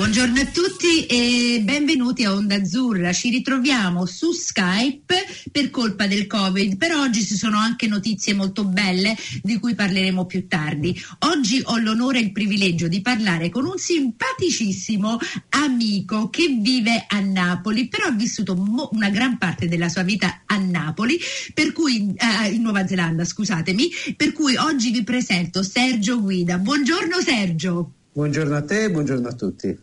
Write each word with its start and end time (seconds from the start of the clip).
Buongiorno 0.00 0.40
a 0.40 0.46
tutti 0.46 1.04
e 1.04 1.60
benvenuti 1.62 2.24
a 2.24 2.32
Onda 2.32 2.54
Azzurra. 2.54 3.12
Ci 3.12 3.28
ritroviamo 3.28 4.06
su 4.06 4.32
Skype 4.32 5.14
per 5.52 5.68
colpa 5.68 6.06
del 6.06 6.26
Covid, 6.26 6.78
però 6.78 7.02
oggi 7.02 7.22
ci 7.22 7.36
sono 7.36 7.58
anche 7.58 7.86
notizie 7.86 8.32
molto 8.32 8.64
belle 8.64 9.14
di 9.42 9.58
cui 9.58 9.74
parleremo 9.74 10.24
più 10.24 10.48
tardi. 10.48 10.98
Oggi 11.18 11.60
ho 11.62 11.76
l'onore 11.76 12.18
e 12.18 12.22
il 12.22 12.32
privilegio 12.32 12.88
di 12.88 13.02
parlare 13.02 13.50
con 13.50 13.66
un 13.66 13.76
simpaticissimo 13.76 15.18
amico 15.50 16.30
che 16.30 16.46
vive 16.48 17.04
a 17.06 17.20
Napoli, 17.20 17.88
però 17.88 18.06
ha 18.06 18.12
vissuto 18.12 18.56
mo- 18.56 18.88
una 18.92 19.10
gran 19.10 19.36
parte 19.36 19.68
della 19.68 19.90
sua 19.90 20.02
vita 20.02 20.44
a 20.46 20.56
Napoli, 20.56 21.20
per 21.52 21.72
cui 21.72 22.14
eh, 22.16 22.48
in 22.48 22.62
Nuova 22.62 22.86
Zelanda, 22.86 23.26
scusatemi, 23.26 23.90
per 24.16 24.32
cui 24.32 24.56
oggi 24.56 24.92
vi 24.92 25.04
presento 25.04 25.62
Sergio 25.62 26.22
Guida. 26.22 26.56
Buongiorno 26.56 27.20
Sergio. 27.20 27.92
Buongiorno 28.20 28.54
a 28.54 28.62
te 28.62 28.82
e 28.82 28.90
buongiorno 28.90 29.28
a 29.28 29.32
tutti. 29.32 29.74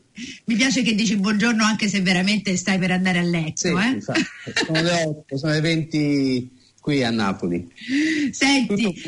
Mi 0.46 0.56
piace 0.56 0.84
che 0.84 0.94
dici 0.94 1.18
buongiorno 1.18 1.64
anche 1.64 1.88
se 1.88 2.02
veramente 2.02 2.56
stai 2.56 2.78
per 2.78 2.92
andare 2.92 3.18
a 3.18 3.24
letto. 3.24 3.62
Sì, 3.62 3.70
eh? 3.70 4.00
sono 4.00 4.80
le 4.80 5.04
8, 5.08 5.38
sono 5.40 5.54
le 5.54 5.60
20 5.60 6.52
qui 6.80 7.04
a 7.04 7.10
Napoli. 7.10 7.68
Senti. 8.30 9.02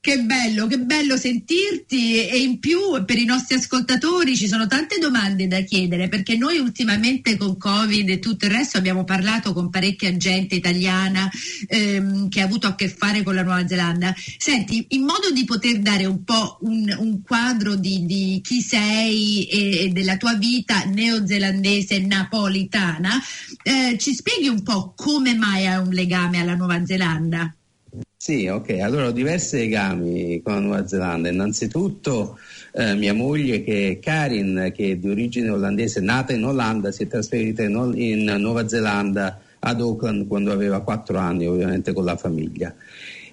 Che 0.00 0.20
bello, 0.20 0.66
che 0.66 0.78
bello 0.78 1.16
sentirti 1.16 2.26
e 2.26 2.38
in 2.38 2.60
più 2.60 3.04
per 3.04 3.18
i 3.18 3.24
nostri 3.24 3.56
ascoltatori 3.56 4.36
ci 4.36 4.46
sono 4.46 4.66
tante 4.66 4.98
domande 4.98 5.48
da 5.48 5.60
chiedere 5.60 6.08
perché 6.08 6.36
noi 6.36 6.58
ultimamente 6.58 7.36
con 7.36 7.56
Covid 7.56 8.08
e 8.08 8.18
tutto 8.18 8.46
il 8.46 8.52
resto 8.52 8.78
abbiamo 8.78 9.04
parlato 9.04 9.52
con 9.52 9.70
parecchia 9.70 10.16
gente 10.16 10.54
italiana 10.54 11.28
ehm, 11.66 12.28
che 12.28 12.40
ha 12.40 12.44
avuto 12.44 12.68
a 12.68 12.74
che 12.74 12.88
fare 12.88 13.22
con 13.22 13.34
la 13.34 13.42
Nuova 13.42 13.66
Zelanda. 13.66 14.14
Senti, 14.38 14.86
in 14.90 15.02
modo 15.02 15.30
di 15.32 15.44
poter 15.44 15.80
dare 15.80 16.06
un 16.06 16.22
po' 16.22 16.58
un, 16.62 16.94
un 16.98 17.22
quadro 17.22 17.74
di, 17.74 18.06
di 18.06 18.40
chi 18.42 18.60
sei 18.62 19.46
e, 19.46 19.84
e 19.84 19.88
della 19.88 20.16
tua 20.16 20.34
vita 20.34 20.84
neozelandese 20.84 21.98
napolitana, 21.98 23.20
eh, 23.62 23.96
ci 23.98 24.14
spieghi 24.14 24.48
un 24.48 24.62
po' 24.62 24.94
come 24.96 25.34
mai 25.34 25.66
hai 25.66 25.78
un 25.78 25.90
legame 25.90 26.40
alla 26.40 26.54
Nuova 26.54 26.84
Zelanda? 26.84 27.52
Sì, 28.28 28.46
ok, 28.46 28.80
allora 28.80 29.06
ho 29.06 29.10
diversi 29.10 29.56
legami 29.56 30.42
con 30.42 30.52
la 30.52 30.60
Nuova 30.60 30.86
Zelanda. 30.86 31.30
Innanzitutto 31.30 32.38
eh, 32.74 32.92
mia 32.92 33.14
moglie 33.14 33.64
che 33.64 33.88
è 33.88 33.98
Karin, 34.00 34.70
che 34.74 34.90
è 34.90 34.96
di 34.96 35.08
origine 35.08 35.48
olandese, 35.48 36.00
nata 36.00 36.34
in 36.34 36.44
Olanda, 36.44 36.92
si 36.92 37.04
è 37.04 37.06
trasferita 37.06 37.62
in, 37.62 37.94
in 37.96 38.24
Nuova 38.38 38.68
Zelanda 38.68 39.40
ad 39.60 39.80
Auckland 39.80 40.26
quando 40.26 40.52
aveva 40.52 40.80
4 40.80 41.16
anni, 41.16 41.46
ovviamente 41.46 41.94
con 41.94 42.04
la 42.04 42.18
famiglia. 42.18 42.74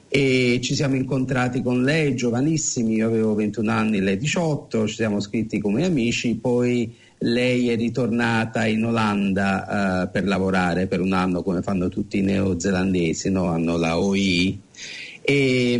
E 0.07 0.61
ci 0.63 0.75
siamo 0.75 0.95
incontrati 0.95 1.61
con 1.61 1.83
lei 1.83 2.15
giovanissimi, 2.15 2.93
io 2.93 3.07
avevo 3.07 3.35
21 3.35 3.69
anni, 3.69 3.99
lei 3.99 4.15
18, 4.15 4.87
ci 4.87 4.95
siamo 4.95 5.19
scritti 5.19 5.59
come 5.59 5.83
amici, 5.83 6.35
poi 6.35 6.95
lei 7.25 7.69
è 7.69 7.75
ritornata 7.75 8.65
in 8.65 8.85
Olanda 8.85 10.03
eh, 10.03 10.07
per 10.09 10.25
lavorare 10.25 10.87
per 10.87 11.01
un 11.01 11.13
anno 11.13 11.41
come 11.41 11.61
fanno 11.61 11.89
tutti 11.89 12.19
i 12.19 12.21
neozelandesi, 12.21 13.29
no? 13.31 13.45
hanno 13.45 13.77
la 13.77 13.99
OI 13.99 14.59
e 15.21 15.77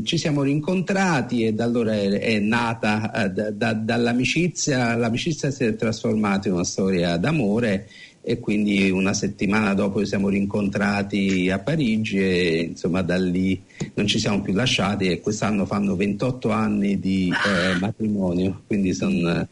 mh, 0.00 0.04
ci 0.04 0.18
siamo 0.18 0.42
rincontrati 0.42 1.44
e 1.44 1.52
da 1.52 1.64
allora 1.64 1.94
è, 1.94 2.08
è 2.08 2.38
nata 2.40 3.12
eh, 3.12 3.30
da- 3.30 3.50
da- 3.52 3.72
dall'amicizia, 3.72 4.96
l'amicizia 4.96 5.50
si 5.50 5.64
è 5.64 5.76
trasformata 5.76 6.48
in 6.48 6.54
una 6.54 6.64
storia 6.64 7.16
d'amore 7.16 7.88
e 8.22 8.38
quindi 8.40 8.90
una 8.90 9.14
settimana 9.14 9.72
dopo 9.74 10.00
ci 10.00 10.06
siamo 10.06 10.28
rincontrati 10.28 11.48
a 11.50 11.58
Parigi 11.60 12.18
e 12.18 12.68
insomma 12.70 13.00
da 13.02 13.16
lì 13.16 13.62
non 13.94 14.06
ci 14.06 14.18
siamo 14.18 14.42
più 14.42 14.52
lasciati 14.52 15.06
e 15.06 15.20
quest'anno 15.20 15.64
fanno 15.66 15.94
28 15.94 16.50
anni 16.50 16.98
di 16.98 17.30
eh, 17.30 17.78
matrimonio, 17.78 18.62
quindi 18.66 18.92
sono 18.92 19.48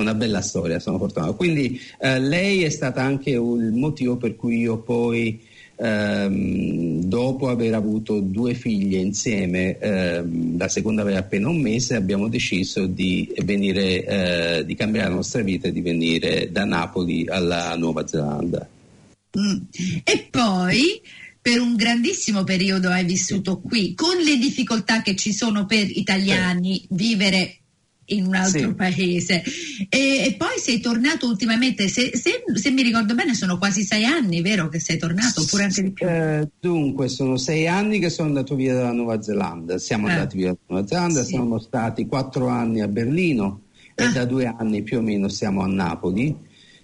una 0.00 0.14
bella 0.14 0.40
storia, 0.40 0.78
sono 0.78 0.98
fortunato. 0.98 1.34
Quindi 1.34 1.80
eh, 2.00 2.18
lei 2.20 2.62
è 2.62 2.70
stata 2.70 3.02
anche 3.02 3.30
il 3.30 3.72
motivo 3.74 4.16
per 4.16 4.36
cui 4.36 4.58
io 4.58 4.78
poi 4.78 5.40
ehm, 5.76 7.02
dopo 7.02 7.48
aver 7.48 7.74
avuto 7.74 8.20
due 8.20 8.54
figlie 8.54 8.98
insieme, 8.98 9.78
ehm, 9.78 10.58
la 10.58 10.68
seconda 10.68 11.02
aveva 11.02 11.18
appena 11.18 11.48
un 11.48 11.60
mese, 11.60 11.94
abbiamo 11.94 12.28
deciso 12.28 12.86
di 12.86 13.32
venire, 13.44 14.04
eh, 14.04 14.64
di 14.64 14.74
cambiare 14.74 15.08
la 15.08 15.14
nostra 15.14 15.42
vita 15.42 15.68
e 15.68 15.72
di 15.72 15.80
venire 15.80 16.50
da 16.50 16.64
Napoli 16.64 17.26
alla 17.28 17.76
Nuova 17.76 18.06
Zelanda. 18.06 18.68
Mm. 19.38 19.58
E 20.04 20.26
poi 20.30 21.00
per 21.40 21.60
un 21.60 21.76
grandissimo 21.76 22.44
periodo 22.44 22.90
hai 22.90 23.04
vissuto 23.04 23.60
qui, 23.60 23.94
con 23.94 24.16
le 24.18 24.36
difficoltà 24.36 25.02
che 25.02 25.14
ci 25.16 25.32
sono 25.32 25.64
per 25.66 25.88
italiani 25.88 26.84
vivere 26.90 27.60
in 28.10 28.26
un 28.26 28.34
altro 28.34 28.68
Sì. 28.68 28.74
paese. 28.74 29.42
E, 29.88 30.24
e 30.26 30.34
poi 30.36 30.58
sei 30.58 30.80
tornato 30.80 31.26
ultimamente, 31.26 31.88
se, 31.88 32.10
se- 32.14 32.42
se 32.54 32.70
mi 32.70 32.82
ricordo 32.82 33.14
bene 33.14 33.34
sono 33.34 33.58
quasi 33.58 33.82
sei 33.82 34.04
anni, 34.04 34.40
vero 34.40 34.68
che 34.68 34.80
sei 34.80 34.98
tornato, 34.98 35.40
oppure 35.42 35.64
anche 35.64 35.82
di 35.82 35.90
più? 35.92 36.06
Eh, 36.06 36.48
dunque, 36.60 37.08
sono 37.08 37.36
sei 37.36 37.66
anni 37.68 37.98
che 37.98 38.10
sono 38.10 38.28
andato 38.28 38.54
via 38.54 38.74
dalla 38.74 38.92
Nuova 38.92 39.20
Zelanda. 39.22 39.78
Siamo 39.78 40.08
Eh. 40.08 40.12
andati 40.12 40.36
via 40.36 40.46
dalla 40.48 40.58
Nuova 40.66 40.86
Zelanda, 40.86 41.22
Sì. 41.22 41.28
siamo 41.30 41.58
stati 41.58 42.06
quattro 42.06 42.48
anni 42.48 42.80
a 42.80 42.88
Berlino 42.88 43.62
Ah. 43.96 44.04
e 44.04 44.12
da 44.12 44.24
due 44.24 44.46
anni 44.46 44.82
più 44.82 44.98
o 44.98 45.02
meno 45.02 45.28
siamo 45.28 45.62
a 45.62 45.66
Napoli. 45.66 46.34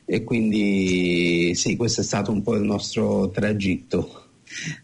E 0.07 0.23
quindi 0.23 1.53
sì, 1.55 1.77
questo 1.77 2.03
è 2.03 2.05
stato 2.05 2.31
un 2.31 2.43
po' 2.43 2.57
il 2.57 2.63
nostro 2.65 3.31
tragitto. 3.31 4.24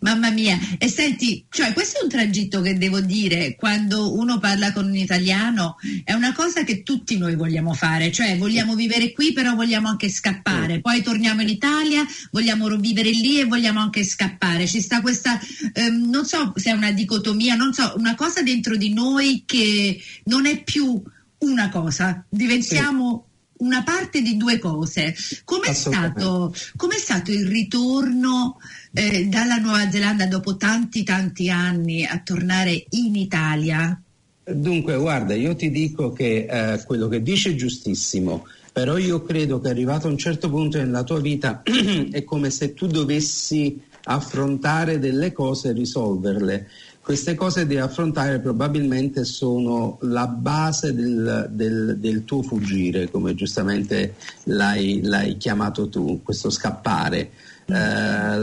Mamma 0.00 0.30
mia, 0.30 0.58
e 0.78 0.88
senti, 0.88 1.44
cioè 1.48 1.72
questo 1.72 2.00
è 2.00 2.02
un 2.02 2.08
tragitto 2.08 2.60
che 2.60 2.76
devo 2.76 3.00
dire, 3.00 3.54
quando 3.56 4.14
uno 4.14 4.38
parla 4.38 4.72
con 4.72 4.86
un 4.86 4.96
italiano, 4.96 5.76
è 6.04 6.12
una 6.12 6.32
cosa 6.32 6.64
che 6.64 6.82
tutti 6.82 7.18
noi 7.18 7.36
vogliamo 7.36 7.74
fare, 7.74 8.10
cioè 8.10 8.36
vogliamo 8.36 8.74
vivere 8.74 9.12
qui 9.12 9.32
però 9.32 9.54
vogliamo 9.54 9.88
anche 9.88 10.08
scappare, 10.08 10.80
poi 10.80 11.02
torniamo 11.02 11.42
in 11.42 11.48
Italia, 11.48 12.04
vogliamo 12.30 12.68
vivere 12.76 13.10
lì 13.10 13.40
e 13.40 13.44
vogliamo 13.44 13.80
anche 13.80 14.04
scappare, 14.04 14.66
ci 14.66 14.80
sta 14.80 15.00
questa, 15.00 15.38
ehm, 15.72 16.08
non 16.08 16.24
so 16.24 16.52
se 16.56 16.70
è 16.70 16.72
una 16.72 16.92
dicotomia, 16.92 17.54
non 17.54 17.72
so, 17.72 17.94
una 17.96 18.14
cosa 18.14 18.42
dentro 18.42 18.76
di 18.76 18.92
noi 18.92 19.44
che 19.46 20.00
non 20.24 20.46
è 20.46 20.62
più 20.62 21.02
una 21.38 21.68
cosa, 21.68 22.24
diventiamo... 22.28 23.26
Una 23.60 23.82
parte 23.82 24.22
di 24.22 24.36
due 24.36 24.58
cose. 24.58 25.14
Com'è 25.44 25.72
stato, 25.72 26.54
com'è 26.76 26.96
stato 26.96 27.30
il 27.30 27.46
ritorno 27.46 28.58
eh, 28.92 29.26
dalla 29.26 29.56
Nuova 29.56 29.90
Zelanda 29.90 30.26
dopo 30.26 30.56
tanti 30.56 31.02
tanti 31.02 31.50
anni 31.50 32.04
a 32.04 32.20
tornare 32.24 32.86
in 32.90 33.14
Italia? 33.14 34.00
Dunque, 34.44 34.96
guarda, 34.96 35.34
io 35.34 35.54
ti 35.54 35.70
dico 35.70 36.12
che 36.12 36.46
eh, 36.48 36.82
quello 36.84 37.08
che 37.08 37.22
dici 37.22 37.50
è 37.50 37.54
giustissimo, 37.54 38.46
però 38.72 38.96
io 38.96 39.22
credo 39.22 39.60
che 39.60 39.68
arrivato 39.68 40.08
a 40.08 40.10
un 40.10 40.18
certo 40.18 40.48
punto 40.48 40.78
nella 40.78 41.04
tua 41.04 41.20
vita 41.20 41.62
è 42.10 42.24
come 42.24 42.50
se 42.50 42.74
tu 42.74 42.86
dovessi 42.86 43.80
affrontare 44.04 44.98
delle 44.98 45.32
cose 45.32 45.68
e 45.68 45.72
risolverle. 45.72 46.68
Queste 47.10 47.34
cose 47.34 47.66
da 47.66 47.76
affrontare 47.76 48.38
probabilmente 48.38 49.24
sono 49.24 49.98
la 50.02 50.28
base 50.28 50.94
del, 50.94 51.48
del- 51.50 51.96
del 51.98 52.24
tuo 52.24 52.40
fuggire, 52.40 53.10
come 53.10 53.34
giustamente 53.34 54.14
l'hai, 54.44 55.00
l'hai 55.02 55.36
chiamato 55.36 55.88
tu, 55.88 56.20
questo 56.22 56.50
scappare. 56.50 57.30
Eh, 57.66 58.36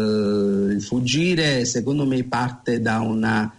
il 0.74 0.82
fuggire 0.82 1.64
secondo 1.64 2.06
me 2.06 2.22
parte 2.26 2.82
da 2.82 3.00
una 3.00 3.50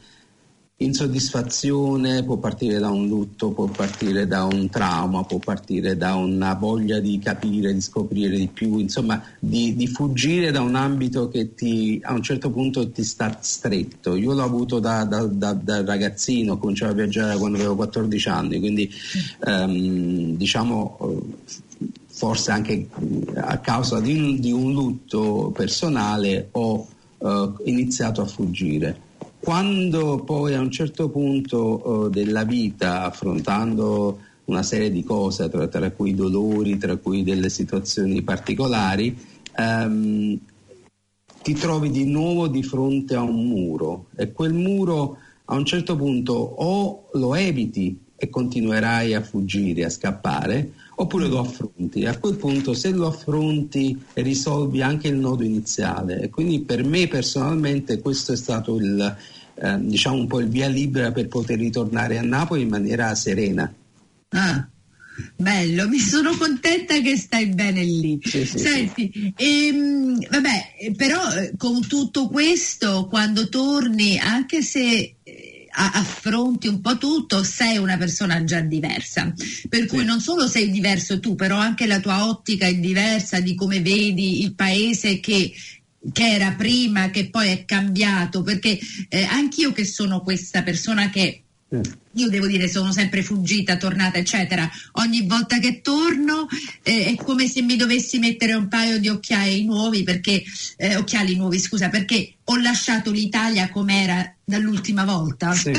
insoddisfazione, 0.81 2.23
può 2.23 2.37
partire 2.37 2.79
da 2.79 2.89
un 2.89 3.09
lutto, 3.09 3.51
può 3.51 3.67
partire 3.67 4.29
da 4.29 4.45
un 4.45 4.69
trauma, 4.69 5.25
può 5.25 5.39
partire 5.39 5.97
da 5.97 6.15
una 6.15 6.55
voglia 6.55 7.01
di 7.01 7.19
capire, 7.19 7.73
di 7.75 7.81
scoprire 7.81 8.37
di 8.37 8.47
più, 8.47 8.79
insomma 8.79 9.21
di, 9.41 9.75
di 9.75 9.89
fuggire 9.89 10.53
da 10.53 10.61
un 10.61 10.77
ambito 10.77 11.29
che 11.29 11.55
ti, 11.55 12.01
a 12.05 12.13
un 12.13 12.23
certo 12.23 12.51
punto 12.51 12.89
ti 12.91 13.03
sta 13.03 13.39
stretto. 13.41 14.15
Io 14.15 14.33
l'ho 14.35 14.45
avuto 14.45 14.79
da, 14.79 15.03
da- 15.05 15.25
da- 15.25 15.53
da 15.53 15.85
ragazzino, 15.85 16.53
ho 16.53 16.59
cominciato 16.59 16.93
a 16.93 16.95
viaggiare 16.95 17.37
quando 17.39 17.57
avevo 17.59 17.75
14 17.75 18.29
anni, 18.29 18.61
quindi 18.61 18.89
ehm, 19.47 20.37
diciamo 20.37 21.25
forse 22.07 22.51
anche 22.51 22.89
a 23.37 23.59
causa 23.59 24.01
di 24.01 24.41
di 24.41 24.51
un 24.51 24.73
lutto 24.73 25.53
personale 25.55 26.49
ho 26.53 26.87
eh, 27.19 27.53
iniziato 27.65 28.21
a 28.21 28.27
fuggire. 28.27 29.07
Quando 29.49 30.19
poi 30.25 30.53
a 30.53 30.61
un 30.61 30.71
certo 30.71 31.09
punto 31.09 32.09
eh, 32.09 32.11
della 32.11 32.45
vita, 32.45 33.05
affrontando 33.05 34.19
una 34.45 34.63
serie 34.63 34.91
di 34.91 35.03
cose, 35.03 35.49
tra, 35.49 35.67
tra 35.69 35.91
cui 35.91 36.15
dolori, 36.15 36.77
tra 36.77 36.97
cui 36.97 37.25
delle 37.25 37.49
situazioni 37.49 38.21
particolari, 38.21 39.19
ehm, 39.57 40.39
ti 41.43 41.55
trovi 41.55 41.91
di 41.91 42.05
nuovo 42.05 42.47
di 42.47 42.63
fronte 42.63 43.15
a 43.15 43.23
un 43.23 43.47
muro 43.47 44.09
e 44.17 44.33
quel 44.33 44.53
muro 44.53 45.17
a 45.47 45.55
un 45.55 45.65
certo 45.65 45.97
punto 45.97 46.35
o 46.35 47.09
lo 47.15 47.35
eviti 47.35 47.99
e 48.17 48.29
continuerai 48.29 49.15
a 49.15 49.23
fuggire, 49.23 49.87
a 49.87 49.89
scappare, 49.89 50.73
oppure 50.97 51.27
lo 51.27 51.39
affronti. 51.39 52.05
A 52.05 52.19
quel 52.19 52.37
punto 52.37 52.75
se 52.75 52.91
lo 52.91 53.07
affronti 53.07 53.99
risolvi 54.13 54.83
anche 54.83 55.09
il 55.09 55.17
nodo 55.17 55.43
iniziale 55.43 56.21
e 56.21 56.29
quindi 56.29 56.61
per 56.61 56.85
me 56.85 57.09
personalmente 57.09 58.01
questo 58.01 58.33
è 58.33 58.37
stato 58.37 58.77
il, 58.77 59.17
eh, 59.61 59.77
diciamo 59.81 60.17
un 60.17 60.27
po' 60.27 60.41
il 60.41 60.49
via 60.49 60.69
libera 60.69 61.13
per 61.13 61.29
poter 61.29 61.59
ritornare 61.59 62.19
a 62.19 62.23
Napoli 62.23 62.63
in 62.63 62.69
maniera 62.69 63.15
serena. 63.15 63.73
Ah. 64.31 64.69
Bello, 65.35 65.89
mi 65.89 65.99
sono 65.99 66.37
contenta 66.37 67.01
che 67.01 67.17
stai 67.17 67.47
bene 67.47 67.83
lì. 67.83 68.21
Sì, 68.23 68.45
sì, 68.45 68.59
Senti, 68.59 69.11
sì. 69.13 69.33
Ehm, 69.37 70.21
vabbè, 70.29 70.93
però 70.97 71.33
eh, 71.33 71.53
con 71.57 71.85
tutto 71.87 72.29
questo, 72.29 73.09
quando 73.09 73.49
torni, 73.49 74.17
anche 74.17 74.63
se 74.63 75.17
eh, 75.23 75.67
affronti 75.71 76.69
un 76.69 76.81
po' 76.81 76.99
tutto, 76.99 77.43
sei 77.43 77.79
una 77.79 77.97
persona 77.97 78.45
già 78.45 78.61
diversa. 78.61 79.33
Per 79.69 79.87
cui 79.87 80.05
non 80.05 80.21
solo 80.21 80.47
sei 80.47 80.71
diverso 80.71 81.19
tu, 81.19 81.35
però 81.35 81.57
anche 81.57 81.87
la 81.87 82.01
tua 82.01 82.29
ottica 82.29 82.67
è 82.67 82.75
diversa 82.75 83.41
di 83.41 83.55
come 83.55 83.81
vedi 83.81 84.43
il 84.43 84.55
paese 84.55 85.19
che 85.21 85.53
che 86.13 86.29
era 86.29 86.53
prima, 86.53 87.11
che 87.11 87.29
poi 87.29 87.49
è 87.49 87.65
cambiato, 87.65 88.43
perché 88.43 88.79
eh, 89.09 89.25
anch'io 89.25 89.73
che 89.73 89.85
sono 89.85 90.23
questa 90.23 90.63
persona 90.63 91.11
che 91.11 91.43
io 91.71 92.29
devo 92.29 92.47
dire 92.47 92.67
sono 92.69 92.93
sempre 92.93 93.23
fuggita, 93.23 93.77
tornata 93.77 94.19
eccetera, 94.19 94.69
ogni 94.93 95.27
volta 95.27 95.59
che 95.59 95.81
torno 95.81 96.49
eh, 96.83 97.07
è 97.07 97.15
come 97.17 97.47
se 97.47 97.63
mi 97.63 97.77
dovessi 97.77 98.19
mettere 98.19 98.55
un 98.55 98.69
paio 98.69 98.99
di 98.99 99.09
occhiali 99.09 99.65
nuovi 99.65 100.03
perché, 100.03 100.43
eh, 100.77 100.97
occhiali 100.97 101.37
nuovi 101.37 101.59
scusa, 101.59 101.91
perché 101.91 102.39
ho 102.45 102.57
lasciato 102.57 103.11
l'Italia 103.11 103.69
com'era 103.69 104.35
dall'ultima 104.43 105.05
volta. 105.05 105.53
Sì, 105.53 105.73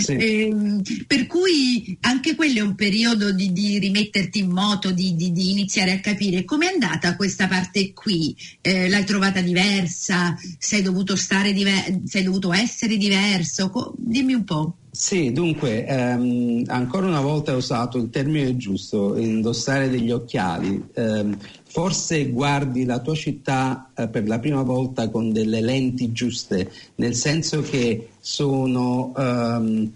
sì. 0.00 0.12
eh, 0.16 0.54
per 1.06 1.26
cui 1.26 1.98
anche 2.00 2.34
quello 2.34 2.58
è 2.60 2.62
un 2.62 2.74
periodo 2.74 3.30
di, 3.30 3.52
di 3.52 3.78
rimetterti 3.78 4.38
in 4.38 4.50
moto, 4.50 4.90
di, 4.90 5.14
di, 5.14 5.30
di, 5.30 5.50
iniziare 5.50 5.92
a 5.92 6.00
capire 6.00 6.44
com'è 6.44 6.66
andata 6.66 7.14
questa 7.16 7.46
parte 7.46 7.92
qui. 7.92 8.34
Eh, 8.62 8.88
l'hai 8.88 9.04
trovata 9.04 9.42
diversa? 9.42 10.34
Sei 10.58 10.80
dovuto, 10.80 11.14
stare 11.14 11.52
diver- 11.52 12.00
sei 12.06 12.22
dovuto 12.22 12.54
essere 12.54 12.96
diverso? 12.96 13.68
Co- 13.68 13.94
dimmi 13.98 14.32
un 14.32 14.44
po'. 14.44 14.76
Sì, 15.00 15.30
dunque, 15.30 15.86
ehm, 15.86 16.64
ancora 16.66 17.06
una 17.06 17.20
volta 17.20 17.54
ho 17.54 17.58
usato 17.58 17.98
il 17.98 18.10
termine 18.10 18.56
giusto, 18.56 19.16
indossare 19.16 19.88
degli 19.88 20.10
occhiali. 20.10 20.88
Eh, 20.92 21.24
forse 21.62 22.28
guardi 22.30 22.84
la 22.84 22.98
tua 22.98 23.14
città 23.14 23.92
eh, 23.94 24.08
per 24.08 24.26
la 24.26 24.40
prima 24.40 24.62
volta 24.62 25.08
con 25.08 25.30
delle 25.30 25.60
lenti 25.60 26.10
giuste, 26.10 26.72
nel 26.96 27.14
senso 27.14 27.60
che 27.60 28.08
sono... 28.18 29.14
Ehm, 29.16 29.92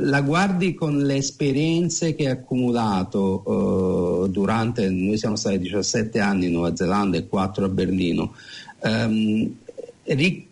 la 0.00 0.22
guardi 0.22 0.72
con 0.72 0.96
le 0.96 1.16
esperienze 1.16 2.14
che 2.14 2.24
hai 2.24 2.32
accumulato 2.32 3.42
uh, 3.44 4.28
durante, 4.28 4.88
noi 4.88 5.18
siamo 5.18 5.36
stati 5.36 5.58
17 5.58 6.18
anni 6.20 6.46
in 6.46 6.52
Nuova 6.52 6.74
Zelanda 6.74 7.18
e 7.18 7.26
4 7.28 7.66
a 7.66 7.68
Berlino, 7.68 8.32
um, 8.80 9.54
ric- 10.04 10.47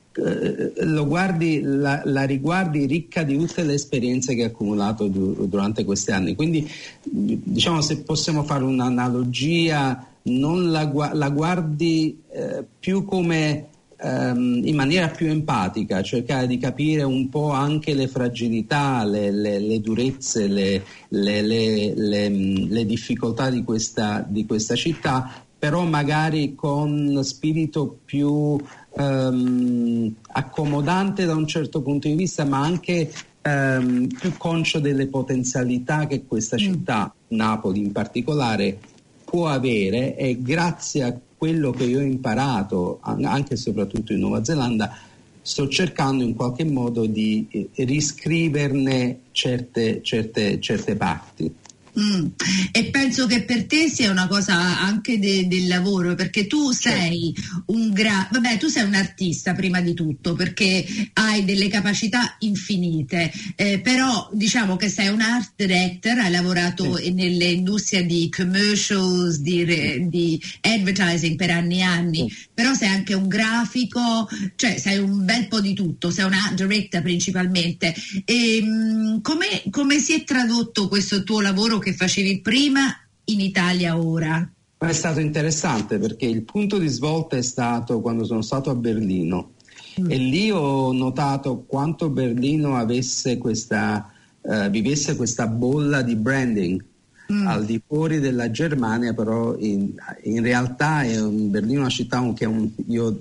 guardi, 1.05 1.61
la, 1.63 2.03
la, 2.05 2.25
riguardi 2.25 2.87
ricca 2.87 3.23
di 3.23 3.37
tutte 3.37 3.63
le 3.63 3.75
esperienze 3.75 4.35
che 4.35 4.43
hai 4.43 4.49
accumulato 4.49 5.09
du- 5.09 5.47
durante 5.47 5.85
questi 5.85 6.11
anni. 6.11 6.35
Quindi, 6.35 6.69
diciamo, 7.03 7.81
se 7.81 8.03
possiamo 8.03 8.43
fare 8.43 8.65
un'analogia, 8.65 10.07
non 10.23 10.71
la, 10.71 10.91
la 11.13 11.29
guardi 11.29 12.23
eh, 12.31 12.65
più 12.79 13.05
come 13.05 13.69
ehm, 13.99 14.63
in 14.65 14.75
maniera 14.75 15.09
più 15.09 15.29
empatica, 15.29 16.03
cercare 16.03 16.47
di 16.47 16.59
capire 16.59 17.03
un 17.03 17.29
po' 17.29 17.51
anche 17.51 17.95
le 17.95 18.09
fragilità, 18.09 19.05
le, 19.05 19.31
le, 19.31 19.59
le 19.59 19.81
durezze, 19.81 20.47
le, 20.47 20.83
le, 21.09 22.87
difficoltà 22.87 23.51
di 23.51 23.65
questa, 23.65 24.25
di 24.27 24.47
questa 24.47 24.75
città, 24.75 25.45
però 25.59 25.85
magari 25.85 26.55
con 26.55 27.19
spirito 27.23 27.99
più 28.05 28.59
ehm, 28.97 30.15
accomodante 30.33 31.25
da 31.25 31.35
un 31.35 31.47
certo 31.47 31.83
punto 31.83 32.09
di 32.09 32.15
vista, 32.15 32.45
ma 32.45 32.61
anche 32.61 33.13
ehm, 33.43 34.09
più 34.09 34.37
conscio 34.37 34.81
delle 34.81 35.07
potenzialità 35.07 36.07
che 36.07 36.25
questa 36.27 36.57
città, 36.57 37.13
mm. 37.15 37.37
Napoli 37.37 37.81
in 37.81 37.93
particolare, 37.93 38.79
può 39.25 39.49
avere 39.49 40.17
e 40.17 40.41
grazie 40.41 41.03
a 41.03 41.19
quello 41.37 41.71
che 41.71 41.85
io 41.85 41.99
ho 41.99 42.03
imparato 42.03 43.01
anche 43.03 43.55
e 43.55 43.57
soprattutto 43.57 44.13
in 44.13 44.21
Nuova 44.21 44.43
Zelanda 44.43 44.97
sto 45.43 45.69
cercando 45.69 46.25
in 46.25 46.35
qualche 46.35 46.65
modo 46.65 47.07
di 47.07 47.47
eh, 47.51 47.85
riscriverne 47.85 49.21
certe, 49.33 50.03
certe, 50.03 50.59
certe 50.61 50.97
parti. 50.97 51.55
Mm. 51.99 52.27
E 52.73 52.85
penso 52.91 53.27
che 53.27 53.43
per 53.45 53.65
te 53.65 53.89
sia 53.89 54.11
una 54.11 54.27
cosa 54.27 54.81
anche 54.81 55.19
de, 55.19 55.49
del 55.49 55.67
lavoro, 55.67 56.15
perché 56.15 56.47
tu 56.47 56.71
sei 56.71 57.35
un 57.67 57.91
gra- 57.91 58.29
vabbè, 58.31 58.59
tu 58.59 58.69
sei 58.69 58.85
un 58.85 58.95
artista 58.95 59.55
prima 59.55 59.81
di 59.81 59.95
tutto, 59.95 60.35
perché 60.35 60.85
hai 61.15 61.45
delle 61.47 61.69
capacità 61.69 62.37
infinite, 62.41 63.33
eh, 63.57 63.81
però 63.81 64.29
diciamo 64.33 64.77
che 64.77 64.91
sei 64.91 65.09
un 65.09 65.23
art 65.23 65.53
director, 65.57 66.19
hai 66.19 66.31
lavorato 66.31 66.97
sì. 66.97 67.13
nelle 67.13 67.47
industrie 67.47 68.05
di 68.05 68.29
commercials, 68.29 69.39
di, 69.39 70.09
di, 70.09 70.43
advertising 70.61 71.37
per 71.37 71.51
anni 71.51 71.79
e 71.79 71.83
anni, 71.83 72.29
sì. 72.29 72.47
però 72.53 72.75
sei 72.75 72.89
anche 72.89 73.15
un 73.15 73.27
grafico, 73.27 74.29
cioè 74.57 74.77
sei 74.77 74.99
un 74.99 75.25
bel 75.25 75.49
po' 75.49 75.61
di 75.61 75.73
tutto, 75.73 76.11
sei 76.11 76.27
un 76.27 76.35
art 76.35 76.55
director 76.55 77.01
principalmente. 77.01 77.95
E, 78.27 78.63
mh, 78.63 79.23
come, 79.23 79.63
come 79.71 79.99
si 79.99 80.13
è 80.13 80.25
tradotto 80.25 80.89
questo 80.89 81.23
tuo 81.23 81.41
lavoro? 81.41 81.85
Che 81.87 81.93
facevi 81.93 82.41
prima 82.41 82.99
in 83.27 83.39
Italia 83.39 83.97
ora? 83.97 84.51
È 84.77 84.93
stato 84.93 85.21
interessante 85.21 85.99
perché 85.99 86.27
il 86.27 86.43
punto 86.43 86.79
di 86.79 86.89
svolta 86.89 87.37
è 87.37 87.43
stato 87.43 88.01
quando 88.01 88.25
sono 88.25 88.43
stato 88.43 88.71
a 88.71 88.75
Berlino 88.75 89.53
mm. 90.01 90.11
e 90.11 90.17
lì 90.17 90.51
ho 90.51 90.91
notato 90.91 91.63
quanto 91.65 92.09
Berlino 92.09 92.75
avesse 92.75 93.39
questa, 93.39 94.11
uh, 94.41 94.69
vivesse 94.69 95.15
questa 95.15 95.47
bolla 95.47 96.03
di 96.03 96.17
branding. 96.17 96.85
Mm. 97.33 97.45
al 97.45 97.65
di 97.65 97.83
fuori 97.85 98.21
della 98.21 98.53
Germania, 98.53 99.13
però 99.13 99.57
in, 99.59 99.95
in 100.23 100.43
realtà 100.43 101.03
è 101.03 101.21
un, 101.21 101.51
Berlino 101.51 101.79
è 101.79 101.81
una 101.81 101.89
città 101.89 102.33
che 102.33 102.45
un, 102.45 102.71
io 102.87 103.21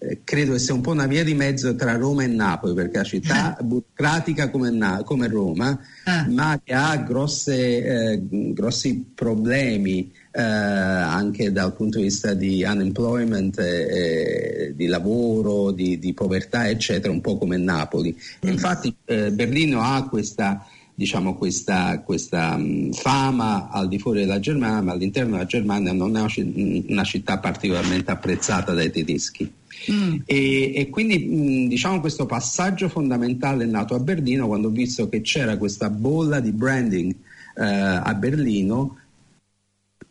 eh, 0.00 0.20
credo 0.22 0.52
che 0.52 0.58
sia 0.60 0.74
un 0.74 0.80
po' 0.80 0.92
una 0.92 1.06
via 1.06 1.24
di 1.24 1.34
mezzo 1.34 1.74
tra 1.74 1.96
Roma 1.96 2.22
e 2.22 2.28
Napoli, 2.28 2.74
perché 2.74 2.92
è 2.92 2.98
una 2.98 3.04
città 3.04 3.58
burocratica 3.60 4.48
come, 4.48 4.70
Na- 4.70 5.02
come 5.04 5.28
Roma, 5.28 5.78
ah. 6.04 6.26
ma 6.28 6.60
che 6.62 6.72
ha 6.72 6.96
grosse, 6.98 8.12
eh, 8.12 8.20
grossi 8.52 9.10
problemi 9.14 10.10
eh, 10.30 10.40
anche 10.40 11.50
dal 11.50 11.74
punto 11.74 11.98
di 11.98 12.04
vista 12.04 12.34
di 12.34 12.62
unemployment, 12.62 13.58
eh, 13.58 14.72
di 14.76 14.86
lavoro, 14.86 15.72
di, 15.72 15.98
di, 15.98 16.14
povertà, 16.14 16.68
eccetera, 16.68 17.12
un 17.12 17.20
po' 17.20 17.36
come 17.36 17.56
Napoli. 17.56 18.16
Mm. 18.46 18.50
Infatti 18.50 18.94
eh, 19.04 19.32
Berlino 19.32 19.80
ha 19.80 20.06
questa 20.08 20.64
diciamo, 20.94 21.36
questa, 21.36 22.00
questa 22.00 22.54
um, 22.56 22.90
fama 22.90 23.68
al 23.70 23.86
di 23.86 24.00
fuori 24.00 24.18
della 24.20 24.40
Germania, 24.40 24.82
ma 24.82 24.92
all'interno 24.92 25.32
della 25.32 25.46
Germania 25.46 25.92
non 25.92 26.16
è 26.16 26.24
una 26.88 27.04
città 27.04 27.38
particolarmente 27.38 28.10
apprezzata 28.10 28.72
dai 28.72 28.90
tedeschi. 28.90 29.57
Mm. 29.90 30.16
E, 30.24 30.74
e, 30.74 30.88
quindi 30.88 31.18
mh, 31.18 31.68
diciamo 31.68 32.00
questo 32.00 32.26
passaggio 32.26 32.88
fondamentale 32.88 33.64
è 33.64 33.66
nato 33.66 33.94
a 33.94 34.00
Berlino 34.00 34.46
quando 34.46 34.68
ho 34.68 34.72
visto 34.72 35.08
che 35.08 35.20
c'era 35.20 35.56
questa 35.56 35.88
bolla 35.90 36.40
di 36.40 36.52
branding 36.52 37.14
eh, 37.56 37.64
a 37.64 38.14
Berlino 38.14 38.98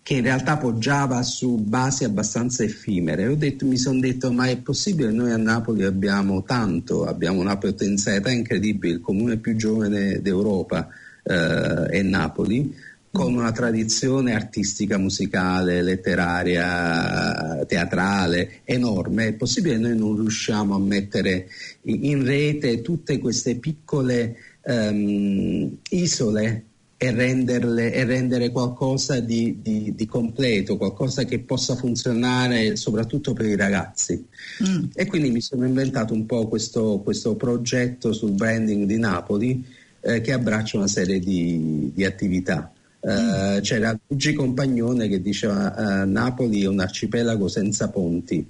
che 0.08 0.14
in 0.14 0.22
realtà 0.22 0.56
poggiava 0.56 1.22
su 1.22 1.58
basi 1.58 2.06
abbastanza 2.06 2.64
effimere. 2.64 3.38
Detto, 3.38 3.66
mi 3.66 3.76
sono 3.76 4.00
detto, 4.00 4.32
ma 4.32 4.48
è 4.48 4.56
possibile? 4.56 5.12
Noi 5.12 5.32
a 5.32 5.38
Napoli 5.38 5.84
abbiamo 5.84 6.44
tanto, 6.44 7.06
abbiamo 7.06 7.42
una 7.42 7.58
potenzialità 7.58 8.32
incredibile, 8.32 8.94
il 8.94 9.02
comune 9.02 9.36
più 9.36 9.58
giovane 9.58 10.22
d'Europa 10.22 10.88
eh, 11.24 11.88
è 11.88 12.02
Napoli, 12.04 12.74
con 13.18 13.34
una 13.34 13.52
tradizione 13.52 14.34
artistica, 14.36 14.98
musicale, 14.98 15.82
letteraria, 15.82 17.66
teatrale 17.66 18.62
enorme. 18.64 19.28
È 19.28 19.34
possibile 19.34 19.76
che 19.76 19.82
noi 19.82 19.98
non 19.98 20.16
riusciamo 20.16 20.76
a 20.76 20.80
mettere 20.80 21.48
in 21.82 22.24
rete 22.24 22.82
tutte 22.82 23.18
queste 23.18 23.56
piccole 23.56 24.36
um, 24.62 25.78
isole 25.90 26.64
e, 26.96 27.12
renderle, 27.12 27.94
e 27.94 28.04
rendere 28.06 28.52
qualcosa 28.52 29.20
di, 29.20 29.60
di, 29.62 29.94
di, 29.96 30.06
completo, 30.06 30.78
qualcosa 30.78 31.24
che 31.26 31.40
possa 31.40 31.76
funzionare 31.76 32.76
soprattutto 32.76 33.34
per 33.34 33.46
i 33.46 33.56
ragazzi. 33.56 34.26
Mm. 34.68 34.86
E 34.94 35.06
quindi 35.06 35.32
mi 35.32 35.42
sono 35.42 35.66
inventato 35.66 36.14
un 36.14 36.26
po' 36.26 36.48
questo, 36.48 37.02
questo 37.04 37.36
progetto 37.36 38.14
sul 38.14 38.32
branding 38.32 38.86
di 38.86 38.98
Napoli 38.98 39.64
eh, 40.02 40.22
che 40.22 40.34
abbraccia 40.34 40.78
una 40.78 40.88
serie 40.88 41.20
di, 41.20 41.92
di 41.94 42.06
attività. 42.06 42.72
Uh, 43.00 43.62
c'era 43.62 43.98
Luigi 44.08 44.34
Compagnone 44.34 45.08
che 45.08 45.22
diceva 45.22 45.74
uh, 46.04 46.10
Napoli 46.10 46.64
è 46.64 46.68
un 46.68 46.80
arcipelago 46.80 47.48
senza 47.48 47.90
ponti. 47.90 48.46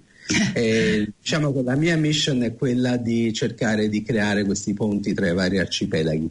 e, 0.53 1.11
diciamo 1.19 1.53
che 1.53 1.61
la 1.63 1.75
mia 1.75 1.95
mission 1.97 2.43
è 2.43 2.55
quella 2.55 2.97
di 2.97 3.31
cercare 3.33 3.87
di 3.89 4.01
creare 4.03 4.43
questi 4.45 4.73
ponti 4.73 5.13
tra 5.13 5.29
i 5.29 5.33
vari 5.33 5.59
arcipelaghi. 5.59 6.29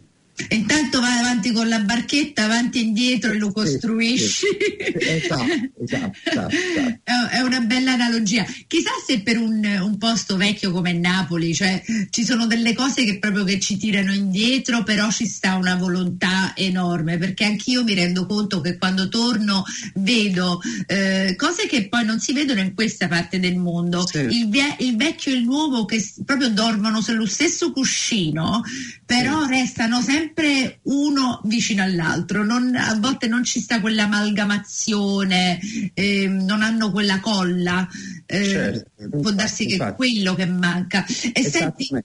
Intanto 0.50 1.00
vai 1.00 1.18
avanti 1.18 1.50
con 1.50 1.66
la 1.66 1.80
barchetta, 1.80 2.44
avanti 2.44 2.78
e 2.78 2.82
indietro 2.82 3.32
e 3.32 3.38
lo 3.38 3.52
costruisci. 3.52 4.44
Esatto, 4.98 5.44
esatto, 5.82 6.18
esatto. 6.24 6.54
È 7.30 7.40
una 7.40 7.60
bella 7.60 7.92
analogia. 7.92 8.44
Chissà 8.66 8.90
se 9.04 9.20
per 9.20 9.38
un, 9.38 9.64
un, 9.64 9.96
posto 9.96 10.36
vecchio 10.36 10.72
come 10.72 10.92
Napoli, 10.92 11.54
cioè 11.54 11.82
ci 12.10 12.24
sono 12.24 12.46
delle 12.46 12.74
cose 12.74 13.04
che 13.04 13.18
proprio 13.18 13.44
che 13.44 13.58
ci 13.58 13.78
tirano 13.78 14.12
indietro, 14.12 14.82
però 14.82 15.10
ci 15.10 15.26
sta 15.26 15.54
una 15.54 15.74
volontà 15.76 16.52
enorme, 16.54 17.16
perché 17.16 17.44
anch'io 17.44 17.82
mi 17.82 17.94
rendo 17.94 18.26
conto 18.26 18.60
che 18.60 18.76
quando 18.76 19.08
torno 19.08 19.64
vedo 19.94 20.60
eh, 20.86 21.34
cose 21.36 21.66
che 21.66 21.88
poi 21.88 22.04
non 22.04 22.20
si 22.20 22.34
vedono 22.34 22.60
in 22.60 22.74
questa 22.74 23.08
parte 23.08 23.40
del 23.40 23.56
mondo. 23.56 24.06
Sì. 24.06 24.18
Il, 24.18 24.48
vie- 24.48 24.76
il, 24.80 24.96
vecchio 24.96 25.32
e 25.32 25.36
il 25.36 25.44
nuovo 25.44 25.86
che 25.86 26.04
proprio 26.24 26.50
dormono 26.50 27.00
sullo 27.00 27.26
stesso 27.26 27.72
cuscino, 27.72 28.62
però 29.06 29.44
sì. 29.44 29.50
restano 29.50 30.02
sempre 30.02 30.25
sempre 30.26 30.80
uno 30.82 31.40
vicino 31.44 31.82
all'altro, 31.82 32.44
non, 32.44 32.74
a 32.74 32.96
volte 32.98 33.28
non 33.28 33.44
ci 33.44 33.60
sta 33.60 33.80
quell'amalgamazione, 33.80 35.60
eh, 35.94 36.26
non 36.28 36.62
hanno 36.62 36.90
quella 36.90 37.20
colla, 37.20 37.86
eh, 38.26 38.44
certo, 38.44 38.90
può 38.96 39.18
infatti, 39.18 39.34
darsi 39.36 39.66
che 39.66 39.72
infatti. 39.74 39.92
è 39.92 39.94
quello 39.94 40.34
che 40.34 40.46
manca. 40.46 41.04
E 41.32 41.42
senti, 41.42 41.88
mm, 41.92 41.98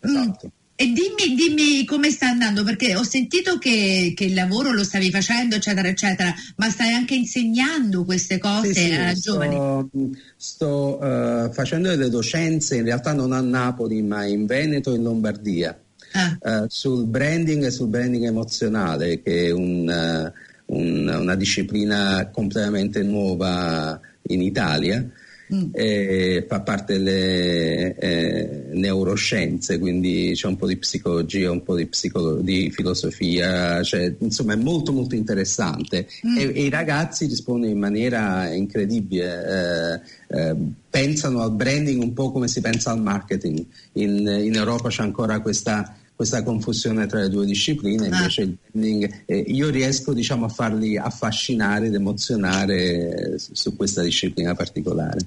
esatto. 0.00 0.52
E 0.80 0.92
dimmi, 0.92 1.34
dimmi, 1.34 1.84
come 1.84 2.10
sta 2.10 2.28
andando, 2.28 2.62
perché 2.62 2.94
ho 2.94 3.02
sentito 3.02 3.58
che, 3.58 4.12
che, 4.14 4.26
il 4.26 4.34
lavoro 4.34 4.72
lo 4.72 4.84
stavi 4.84 5.10
facendo, 5.10 5.56
eccetera, 5.56 5.88
eccetera, 5.88 6.32
ma 6.56 6.70
stai 6.70 6.92
anche 6.92 7.16
insegnando 7.16 8.04
queste 8.04 8.38
cose 8.38 8.72
sì, 8.72 8.84
sì, 8.84 8.92
a 8.92 9.12
sto, 9.14 9.32
giovani? 9.32 10.16
Sto 10.36 10.98
uh, 11.02 11.52
facendo 11.52 11.88
delle 11.88 12.08
docenze, 12.08 12.76
in 12.76 12.84
realtà 12.84 13.12
non 13.12 13.32
a 13.32 13.40
Napoli, 13.40 14.02
ma 14.02 14.24
in 14.24 14.46
Veneto 14.46 14.92
e 14.92 14.96
in 14.96 15.02
Lombardia 15.02 15.76
uh, 16.14 16.66
sul 16.68 17.06
branding 17.06 17.64
e 17.64 17.70
sul 17.70 17.88
branding 17.88 18.24
emozionale, 18.24 19.22
che 19.22 19.46
è 19.46 19.50
un, 19.50 20.32
uh, 20.66 20.76
un, 20.76 21.08
una 21.08 21.34
disciplina 21.34 22.28
completamente 22.32 23.02
nuova 23.02 24.00
in 24.28 24.42
Italia. 24.42 25.06
Mm. 25.54 25.70
E 25.72 26.44
fa 26.46 26.60
parte 26.60 26.94
delle 26.94 27.94
eh, 27.96 28.64
neuroscienze, 28.72 29.78
quindi 29.78 30.32
c'è 30.34 30.46
un 30.46 30.56
po' 30.56 30.66
di 30.66 30.76
psicologia, 30.76 31.50
un 31.50 31.62
po' 31.62 31.74
di, 31.74 31.86
psicolo- 31.86 32.40
di 32.40 32.70
filosofia, 32.70 33.82
cioè, 33.82 34.14
insomma 34.18 34.52
è 34.52 34.56
molto 34.56 34.92
molto 34.92 35.14
interessante 35.14 36.06
mm. 36.26 36.36
e, 36.36 36.42
e, 36.42 36.64
i 36.64 36.68
ragazzi 36.68 37.26
rispondono 37.26 37.72
in 37.72 37.78
maniera 37.78 38.52
incredibile, 38.52 40.02
eh, 40.28 40.38
eh, 40.38 40.56
pensano 40.90 41.40
al 41.40 41.52
branding 41.52 42.02
un 42.02 42.12
po' 42.12 42.30
come 42.30 42.48
si 42.48 42.60
pensa 42.60 42.90
al 42.90 43.00
marketing, 43.00 43.64
in, 43.92 44.18
in 44.42 44.54
Europa 44.54 44.90
c'è 44.90 45.02
ancora 45.02 45.40
questa 45.40 45.96
questa 46.18 46.42
confusione 46.42 47.06
tra 47.06 47.20
le 47.20 47.28
due 47.28 47.46
discipline, 47.46 48.08
ah. 48.08 48.16
invece 48.16 48.42
il 48.42 48.58
branding, 48.72 49.22
eh, 49.24 49.36
io 49.36 49.70
riesco 49.70 50.12
diciamo, 50.12 50.46
a 50.46 50.48
farli 50.48 50.96
affascinare 50.96 51.86
ed 51.86 51.94
emozionare 51.94 53.36
su 53.38 53.76
questa 53.76 54.02
disciplina 54.02 54.52
particolare. 54.52 55.20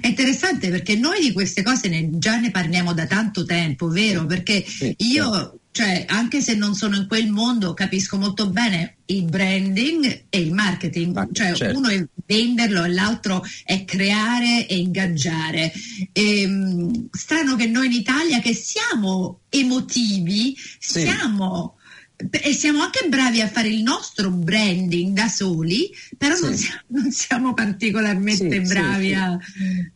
È 0.00 0.06
interessante 0.06 0.68
perché 0.68 0.96
noi 0.96 1.20
di 1.20 1.32
queste 1.32 1.62
cose 1.62 1.88
ne, 1.88 2.08
già 2.18 2.38
ne 2.38 2.50
parliamo 2.50 2.92
da 2.92 3.06
tanto 3.06 3.44
tempo, 3.44 3.88
vero? 3.88 4.26
Perché 4.26 4.64
io 4.98 5.60
cioè 5.72 6.04
anche 6.08 6.40
se 6.40 6.54
non 6.54 6.74
sono 6.74 6.96
in 6.96 7.06
quel 7.06 7.30
mondo 7.30 7.74
capisco 7.74 8.16
molto 8.16 8.50
bene 8.50 8.96
il 9.06 9.24
branding 9.24 10.24
e 10.28 10.40
il 10.40 10.52
marketing, 10.52 11.16
ah, 11.16 11.28
cioè 11.32 11.54
certo. 11.54 11.78
uno 11.78 11.88
è 11.88 12.04
venderlo 12.26 12.84
e 12.84 12.88
l'altro 12.88 13.44
è 13.64 13.84
creare 13.84 14.66
e 14.66 14.76
ingaggiare. 14.78 15.72
E, 16.12 16.42
ehm, 16.42 17.08
strano 17.10 17.56
che 17.56 17.66
noi 17.66 17.86
in 17.86 17.92
Italia 17.92 18.40
che 18.40 18.54
siamo 18.54 19.40
emotivi, 19.48 20.56
sì. 20.78 21.00
siamo 21.00 21.76
e 22.30 22.52
siamo 22.52 22.82
anche 22.82 23.08
bravi 23.08 23.40
a 23.40 23.48
fare 23.48 23.68
il 23.68 23.82
nostro 23.82 24.30
branding 24.30 25.14
da 25.14 25.28
soli, 25.28 25.90
però 26.16 26.34
sì. 26.34 26.44
non, 26.44 26.54
siamo, 26.56 26.80
non, 26.88 27.10
siamo, 27.10 27.54
particolarmente 27.54 28.64
sì, 28.64 28.72
bravi 28.72 29.06
sì, 29.06 29.12
a... 29.14 29.38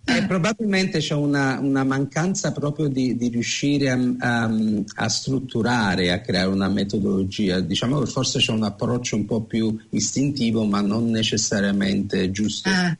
Eh, 0.04 0.24
probabilmente 0.26 0.98
c'è 0.98 1.14
una, 1.14 1.58
una, 1.60 1.84
mancanza 1.84 2.52
proprio 2.52 2.88
di, 2.88 3.16
di 3.16 3.28
riuscire 3.28 3.90
a, 3.90 3.98
a, 4.18 4.50
a, 4.94 5.08
strutturare, 5.08 6.12
a 6.12 6.20
creare 6.20 6.48
una 6.48 6.68
metodologia. 6.68 7.60
Diciamo 7.60 8.00
che 8.00 8.10
forse 8.10 8.38
c'è 8.38 8.52
un 8.52 8.64
approccio 8.64 9.16
un 9.16 9.24
po' 9.24 9.42
più 9.42 9.76
istintivo, 9.90 10.64
ma 10.64 10.80
non 10.80 11.10
necessariamente 11.10 12.30
giusto. 12.30 12.68
Ah. 12.70 12.96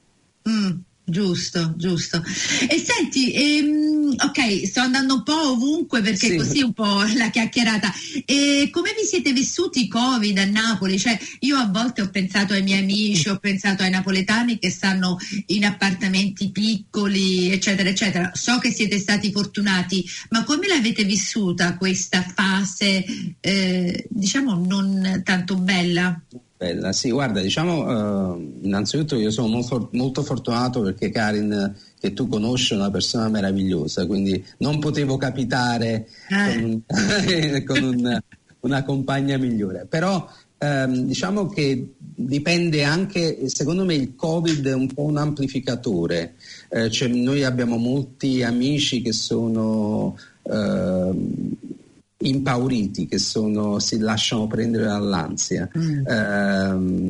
Mm. 0.48 0.70
Giusto, 1.06 1.74
giusto. 1.76 2.22
E 2.66 2.78
senti, 2.78 3.30
ehm, 3.34 3.93
ok, 4.16 4.66
sto 4.66 4.80
andando 4.80 5.14
un 5.14 5.22
po' 5.22 5.50
ovunque 5.50 6.00
perché 6.00 6.28
sì. 6.28 6.36
così 6.36 6.62
un 6.62 6.72
po' 6.72 7.02
la 7.16 7.30
chiacchierata. 7.30 7.92
E 8.24 8.68
come 8.70 8.94
vi 8.98 9.04
siete 9.06 9.32
vissuti 9.32 9.84
i 9.84 9.88
Covid 9.88 10.38
a 10.38 10.44
Napoli? 10.44 10.98
Cioè, 10.98 11.18
io 11.40 11.56
a 11.56 11.66
volte 11.66 12.02
ho 12.02 12.10
pensato 12.10 12.52
ai 12.52 12.62
miei 12.62 12.80
amici, 12.82 13.28
ho 13.28 13.38
pensato 13.38 13.82
ai 13.82 13.90
napoletani 13.90 14.58
che 14.58 14.70
stanno 14.70 15.16
in 15.46 15.64
appartamenti 15.64 16.50
piccoli, 16.50 17.50
eccetera, 17.52 17.88
eccetera. 17.88 18.30
So 18.34 18.58
che 18.58 18.70
siete 18.70 18.98
stati 18.98 19.32
fortunati, 19.32 20.04
ma 20.30 20.44
come 20.44 20.66
l'avete 20.66 21.04
vissuta 21.04 21.76
questa 21.76 22.22
fase, 22.22 23.04
eh, 23.40 24.06
diciamo, 24.08 24.54
non 24.66 25.22
tanto 25.24 25.56
bella? 25.56 26.20
Bella, 26.56 26.92
sì, 26.92 27.10
guarda, 27.10 27.40
diciamo, 27.40 28.36
eh, 28.36 28.50
innanzitutto 28.62 29.16
io 29.16 29.30
sono 29.30 29.48
molto, 29.48 29.88
molto, 29.92 30.22
fortunato 30.22 30.82
perché 30.82 31.10
Karin, 31.10 31.74
che 32.04 32.12
tu 32.12 32.28
conosci, 32.28 32.74
una 32.74 32.90
persona 32.90 33.30
meravigliosa, 33.30 34.06
quindi 34.06 34.44
non 34.58 34.78
potevo 34.78 35.16
capitare 35.16 36.06
eh. 36.28 36.52
con, 36.54 36.62
un, 36.62 37.62
con 37.64 37.82
un, 37.82 38.22
una 38.60 38.82
compagna 38.82 39.38
migliore. 39.38 39.86
Però 39.88 40.28
ehm, 40.58 41.06
diciamo 41.06 41.48
che 41.48 41.94
dipende 41.98 42.84
anche, 42.84 43.48
secondo 43.48 43.86
me 43.86 43.94
il 43.94 44.14
Covid 44.14 44.66
è 44.66 44.74
un 44.74 44.92
po' 44.92 45.04
un 45.04 45.16
amplificatore, 45.16 46.34
eh, 46.68 46.90
cioè 46.90 47.08
noi 47.08 47.42
abbiamo 47.42 47.76
molti 47.76 48.42
amici 48.42 49.00
che 49.00 49.12
sono... 49.12 50.18
Eh, 50.42 51.52
impauriti, 52.16 53.06
che 53.06 53.18
sono, 53.18 53.78
si 53.80 53.98
lasciano 53.98 54.46
prendere 54.46 54.84
dall'ansia. 54.84 55.68
Mm. 55.76 56.06
Eh, 56.06 57.08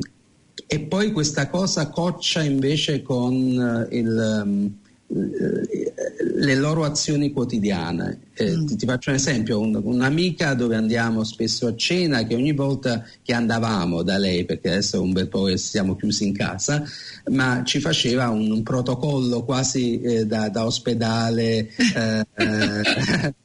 e 0.67 0.79
poi 0.81 1.13
questa 1.13 1.47
cosa 1.47 1.87
coccia 1.87 2.43
invece 2.43 3.01
con 3.01 3.87
eh, 3.89 3.97
il, 3.97 4.41
um, 4.43 4.73
le 5.07 6.55
loro 6.55 6.83
azioni 6.83 7.31
quotidiane. 7.31 8.19
Eh, 8.33 8.55
mm. 8.55 8.65
ti, 8.65 8.75
ti, 8.75 8.85
faccio 8.85 9.11
un 9.11 9.15
esempio, 9.15 9.59
un, 9.59 9.79
un'amica 9.81 10.53
dove 10.53 10.75
andiamo 10.75 11.23
spesso 11.23 11.67
a 11.67 11.75
cena, 11.75 12.23
che 12.25 12.35
ogni 12.35 12.53
volta 12.53 13.05
che 13.21 13.33
andavamo 13.33 14.01
da 14.01 14.17
lei, 14.17 14.45
perché 14.45 14.71
adesso 14.71 15.01
un 15.01 15.13
bel 15.13 15.27
po' 15.27 15.55
siamo 15.57 15.95
chiusi 15.95 16.25
in 16.25 16.33
casa, 16.33 16.83
ma 17.31 17.63
ci 17.63 17.79
faceva 17.79 18.29
un, 18.29 18.51
un 18.51 18.63
protocollo 18.63 19.43
quasi 19.43 20.01
eh, 20.01 20.25
da, 20.25 20.49
da, 20.49 20.65
ospedale. 20.65 21.69
Eh 21.95 23.33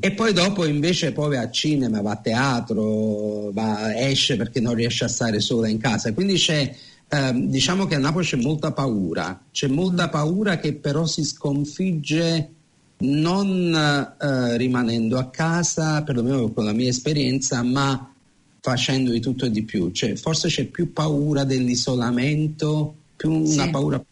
E 0.00 0.12
poi 0.12 0.34
dopo 0.34 0.66
invece 0.66 1.12
poi 1.12 1.36
va 1.36 1.42
a 1.42 1.50
cinema, 1.50 2.02
va 2.02 2.12
a 2.12 2.16
teatro, 2.16 3.50
va, 3.52 3.98
esce 3.98 4.36
perché 4.36 4.60
non 4.60 4.74
riesce 4.74 5.04
a 5.04 5.08
stare 5.08 5.40
sola 5.40 5.68
in 5.68 5.78
casa. 5.78 6.12
Quindi 6.12 6.34
c'è, 6.34 6.72
ehm, 7.08 7.46
diciamo 7.48 7.86
che 7.86 7.94
a 7.94 7.98
Napoli 7.98 8.24
c'è 8.24 8.36
molta 8.36 8.72
paura, 8.72 9.40
c'è 9.50 9.68
molta 9.68 10.08
paura 10.08 10.58
che 10.58 10.74
però 10.74 11.06
si 11.06 11.24
sconfigge 11.24 12.52
non 13.00 13.74
eh, 13.74 14.56
rimanendo 14.56 15.18
a 15.18 15.28
casa, 15.28 16.02
perlomeno 16.02 16.50
con 16.50 16.64
la 16.64 16.72
mia 16.72 16.88
esperienza, 16.88 17.62
ma 17.62 18.12
facendo 18.60 19.12
di 19.12 19.20
tutto 19.20 19.46
e 19.46 19.50
di 19.50 19.62
più. 19.62 19.90
Cioè, 19.90 20.16
forse 20.16 20.48
c'è 20.48 20.64
più 20.64 20.92
paura 20.92 21.44
dell'isolamento, 21.44 22.94
più 23.16 23.32
una 23.32 23.64
sì. 23.64 23.70
paura, 23.70 24.04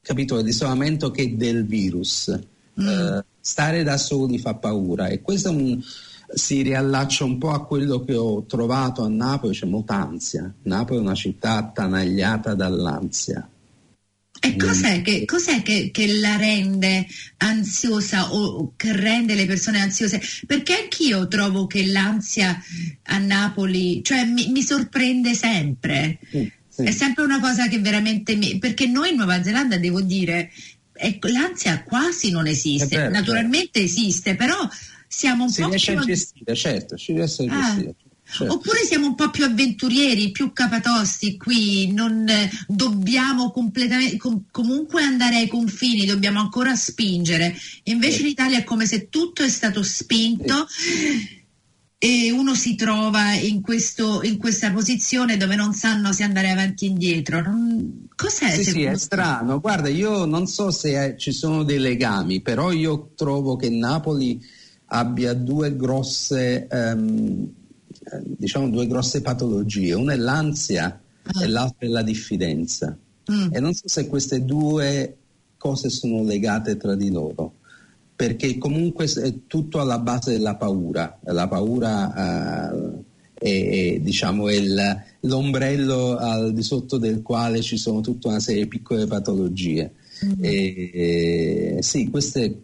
capito, 0.00 0.36
dell'isolamento 0.36 1.10
che 1.10 1.36
del 1.36 1.64
virus. 1.64 2.36
Mm. 2.80 2.88
Eh, 2.88 3.24
stare 3.40 3.84
da 3.84 3.96
soli 3.96 4.38
fa 4.38 4.54
paura 4.54 5.06
e 5.06 5.22
questo 5.22 5.50
un, 5.50 5.80
si 6.32 6.62
riallaccia 6.62 7.24
un 7.24 7.38
po' 7.38 7.50
a 7.50 7.64
quello 7.64 8.04
che 8.04 8.14
ho 8.14 8.44
trovato 8.44 9.02
a 9.02 9.08
Napoli, 9.08 9.54
c'è 9.54 9.66
molta 9.66 9.94
ansia. 9.94 10.52
Napoli 10.62 10.98
è 10.98 11.02
una 11.02 11.14
città 11.14 11.56
attanagliata 11.56 12.54
dall'ansia. 12.54 13.48
E 14.38 14.56
cos'è, 14.56 15.02
che, 15.02 15.24
cos'è 15.24 15.62
che, 15.62 15.90
che, 15.90 16.18
la 16.18 16.36
rende 16.36 17.06
ansiosa 17.38 18.32
o 18.34 18.74
che 18.76 18.94
rende 18.94 19.34
le 19.34 19.46
persone 19.46 19.80
ansiose? 19.80 20.20
Perché 20.46 20.74
anch'io 20.74 21.26
trovo 21.26 21.66
che 21.66 21.86
l'ansia 21.86 22.56
a 23.04 23.18
Napoli, 23.18 24.02
cioè 24.04 24.24
mi, 24.24 24.48
mi 24.50 24.62
sorprende 24.62 25.34
sempre. 25.34 26.18
Sì, 26.30 26.52
sì. 26.68 26.82
È 26.82 26.90
sempre 26.90 27.24
una 27.24 27.40
cosa 27.40 27.66
che 27.68 27.78
veramente 27.78 28.36
mi... 28.36 28.58
perché 28.58 28.86
noi 28.86 29.10
in 29.10 29.16
Nuova 29.16 29.42
Zelanda, 29.42 29.78
devo 29.78 30.02
dire, 30.02 30.52
ecco, 30.92 31.28
l'ansia 31.28 31.82
quasi 31.82 32.30
non 32.30 32.46
esiste, 32.46 33.08
naturalmente 33.08 33.80
certo. 33.80 33.98
esiste, 33.98 34.34
però 34.36 34.56
siamo 35.06 35.44
un 35.44 35.50
si 35.50 35.62
po' 35.62 35.68
riesce 35.68 35.92
più... 35.92 36.00
a 36.00 36.04
gestire, 36.04 36.54
certo, 36.54 36.96
ci 36.96 37.12
riesce 37.12 37.44
a 37.44 37.56
ah. 37.56 37.60
gestire. 37.60 37.94
Certo. 38.28 38.54
Oppure 38.54 38.84
siamo 38.84 39.06
un 39.06 39.14
po' 39.14 39.30
più 39.30 39.44
avventurieri, 39.44 40.32
più 40.32 40.52
capatosti 40.52 41.36
qui, 41.36 41.92
non 41.92 42.28
eh, 42.28 42.50
dobbiamo 42.66 43.52
completamente, 43.52 44.16
com- 44.16 44.42
comunque 44.50 45.02
andare 45.02 45.36
ai 45.36 45.46
confini, 45.46 46.04
dobbiamo 46.04 46.40
ancora 46.40 46.74
spingere. 46.74 47.56
Invece 47.84 48.12
certo. 48.12 48.26
in 48.26 48.32
Italia 48.32 48.58
è 48.58 48.64
come 48.64 48.84
se 48.84 49.08
tutto 49.08 49.44
è 49.44 49.48
stato 49.48 49.84
spinto. 49.84 50.66
e 51.98 52.30
uno 52.30 52.54
si 52.54 52.74
trova 52.74 53.32
in, 53.32 53.62
questo, 53.62 54.22
in, 54.22 54.38
questa 54.38 54.70
posizione 54.70 55.36
dove 55.36 55.54
non 55.54 55.72
sanno 55.72 56.12
se 56.12 56.24
andare 56.24 56.50
avanti 56.50 56.86
e 56.86 56.88
indietro. 56.88 57.40
Non... 57.40 58.08
Cos'è? 58.14 58.50
Sì, 58.50 58.64
sì, 58.64 58.82
è 58.82 58.96
strano. 58.96 59.60
Guarda, 59.60 59.88
io 59.88 60.24
non 60.24 60.48
so 60.48 60.72
se 60.72 60.92
è, 60.92 61.16
ci 61.16 61.30
sono 61.32 61.62
dei 61.62 61.78
legami, 61.78 62.42
però 62.42 62.72
io 62.72 63.12
trovo 63.14 63.54
che 63.54 63.70
Napoli 63.70 64.38
abbia 64.86 65.34
due 65.34 65.76
grosse, 65.76 66.68
um, 66.70 67.48
diciamo, 68.22 68.68
due 68.68 68.86
grosse 68.86 69.20
patologie. 69.22 69.94
Una 69.94 70.12
è 70.12 70.16
l'ansia 70.16 71.00
ah. 71.22 71.42
e 71.42 71.46
l'altra 71.48 71.86
è 71.86 71.90
la 71.90 72.02
diffidenza. 72.02 72.96
Mm. 73.30 73.48
E 73.52 73.60
non 73.60 73.74
so 73.74 73.88
se 73.88 74.06
queste 74.06 74.44
due 74.44 75.16
cose 75.56 75.90
sono 75.90 76.22
legate 76.22 76.76
tra 76.76 76.94
di 76.94 77.10
loro 77.10 77.54
perché 78.16 78.56
comunque 78.56 79.04
è 79.04 79.34
tutto 79.46 79.78
alla 79.78 79.98
base 79.98 80.32
della 80.32 80.56
paura. 80.56 81.18
La 81.24 81.46
paura 81.48 82.72
uh, 82.72 83.04
è, 83.34 83.94
è, 83.94 84.00
diciamo, 84.00 84.48
è 84.48 84.54
il, 84.54 85.02
l'ombrello 85.20 86.16
al 86.16 86.54
di 86.54 86.62
sotto 86.62 86.96
del 86.96 87.20
quale 87.20 87.60
ci 87.60 87.76
sono 87.76 88.00
tutta 88.00 88.28
una 88.28 88.40
serie 88.40 88.62
di 88.62 88.68
piccole 88.68 89.06
patologie. 89.06 89.92
E, 90.40 90.90
e, 90.94 91.82
sì, 91.82 92.08
queste, 92.08 92.62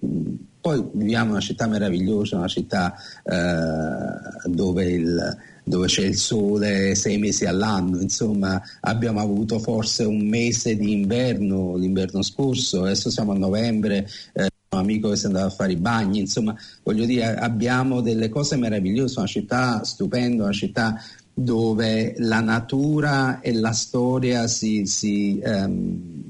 poi 0.62 0.82
viviamo 0.92 1.24
in 1.24 1.30
una 1.32 1.40
città 1.40 1.66
meravigliosa, 1.66 2.36
una 2.36 2.46
città 2.46 2.94
uh, 3.24 4.48
dove 4.48 4.84
il, 4.84 5.36
dove 5.64 5.86
c'è 5.88 6.04
il 6.04 6.16
sole 6.16 6.94
sei 6.94 7.18
mesi 7.18 7.46
all'anno, 7.46 8.00
insomma 8.00 8.62
abbiamo 8.80 9.20
avuto 9.20 9.58
forse 9.58 10.04
un 10.04 10.24
mese 10.24 10.76
di 10.76 10.92
inverno 10.92 11.74
l'inverno 11.76 12.22
scorso, 12.22 12.84
adesso 12.84 13.10
siamo 13.10 13.32
a 13.32 13.38
novembre, 13.38 14.08
eh, 14.34 14.48
un 14.70 14.78
amico 14.78 15.10
che 15.10 15.16
si 15.16 15.24
è 15.24 15.26
andato 15.26 15.46
a 15.46 15.50
fare 15.50 15.72
i 15.72 15.76
bagni, 15.76 16.20
insomma 16.20 16.54
voglio 16.84 17.06
dire 17.06 17.34
abbiamo 17.34 18.00
delle 18.00 18.28
cose 18.28 18.54
meravigliose, 18.56 19.18
una 19.18 19.26
città 19.26 19.82
stupenda, 19.82 20.44
una 20.44 20.52
città 20.52 21.02
dove 21.34 22.14
la 22.18 22.40
natura 22.40 23.40
e 23.40 23.52
la 23.52 23.72
storia 23.72 24.46
si, 24.46 24.86
si, 24.86 25.40
um, 25.44 26.21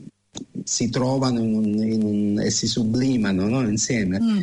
si 0.73 0.88
trovano 0.88 1.41
in 1.41 1.55
un, 1.55 1.87
in 1.87 2.02
un, 2.02 2.41
e 2.41 2.50
si 2.50 2.67
sublimano 2.67 3.47
no? 3.47 3.69
insieme. 3.69 4.19
Mm. 4.19 4.38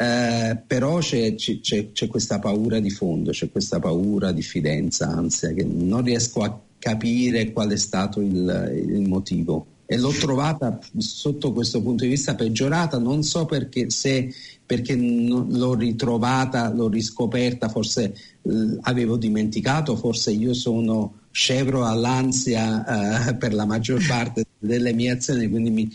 Eh, 0.00 0.62
però 0.66 0.98
c'è, 0.98 1.36
c'è, 1.36 1.60
c'è, 1.92 2.06
questa 2.08 2.40
paura 2.40 2.80
di 2.80 2.90
fondo, 2.90 3.30
c'è 3.30 3.48
questa 3.50 3.78
paura, 3.78 4.32
diffidenza, 4.32 5.08
ansia, 5.08 5.52
che 5.52 5.64
non 5.64 6.02
riesco 6.02 6.42
a 6.42 6.60
capire 6.78 7.52
qual 7.52 7.70
è 7.70 7.76
stato 7.76 8.20
il, 8.20 8.86
il 8.88 9.08
motivo 9.08 9.66
e 9.86 9.96
l'ho 9.96 10.10
trovata 10.10 10.78
sotto 10.98 11.52
questo 11.52 11.80
punto 11.80 12.04
di 12.04 12.10
vista 12.10 12.34
peggiorata, 12.34 12.98
non 12.98 13.22
so 13.22 13.46
perché, 13.46 13.88
se 13.90 14.32
perché 14.66 14.94
l'ho 14.94 15.74
ritrovata, 15.74 16.70
l'ho 16.70 16.88
riscoperta, 16.88 17.68
forse 17.68 18.14
eh, 18.42 18.78
avevo 18.82 19.16
dimenticato, 19.16 19.96
forse 19.96 20.32
io 20.32 20.54
sono 20.54 21.20
scevro 21.30 21.86
all'ansia 21.86 23.28
eh, 23.28 23.34
per 23.36 23.54
la 23.54 23.64
maggior 23.64 24.04
parte 24.06 24.44
delle 24.58 24.92
mie 24.92 25.12
azioni, 25.12 25.48
quindi 25.48 25.70
mi, 25.70 25.90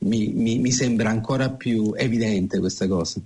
mi, 0.00 0.28
mi, 0.28 0.58
mi 0.58 0.72
sembra 0.72 1.10
ancora 1.10 1.50
più 1.50 1.92
evidente 1.96 2.58
questa 2.58 2.86
cosa. 2.86 3.20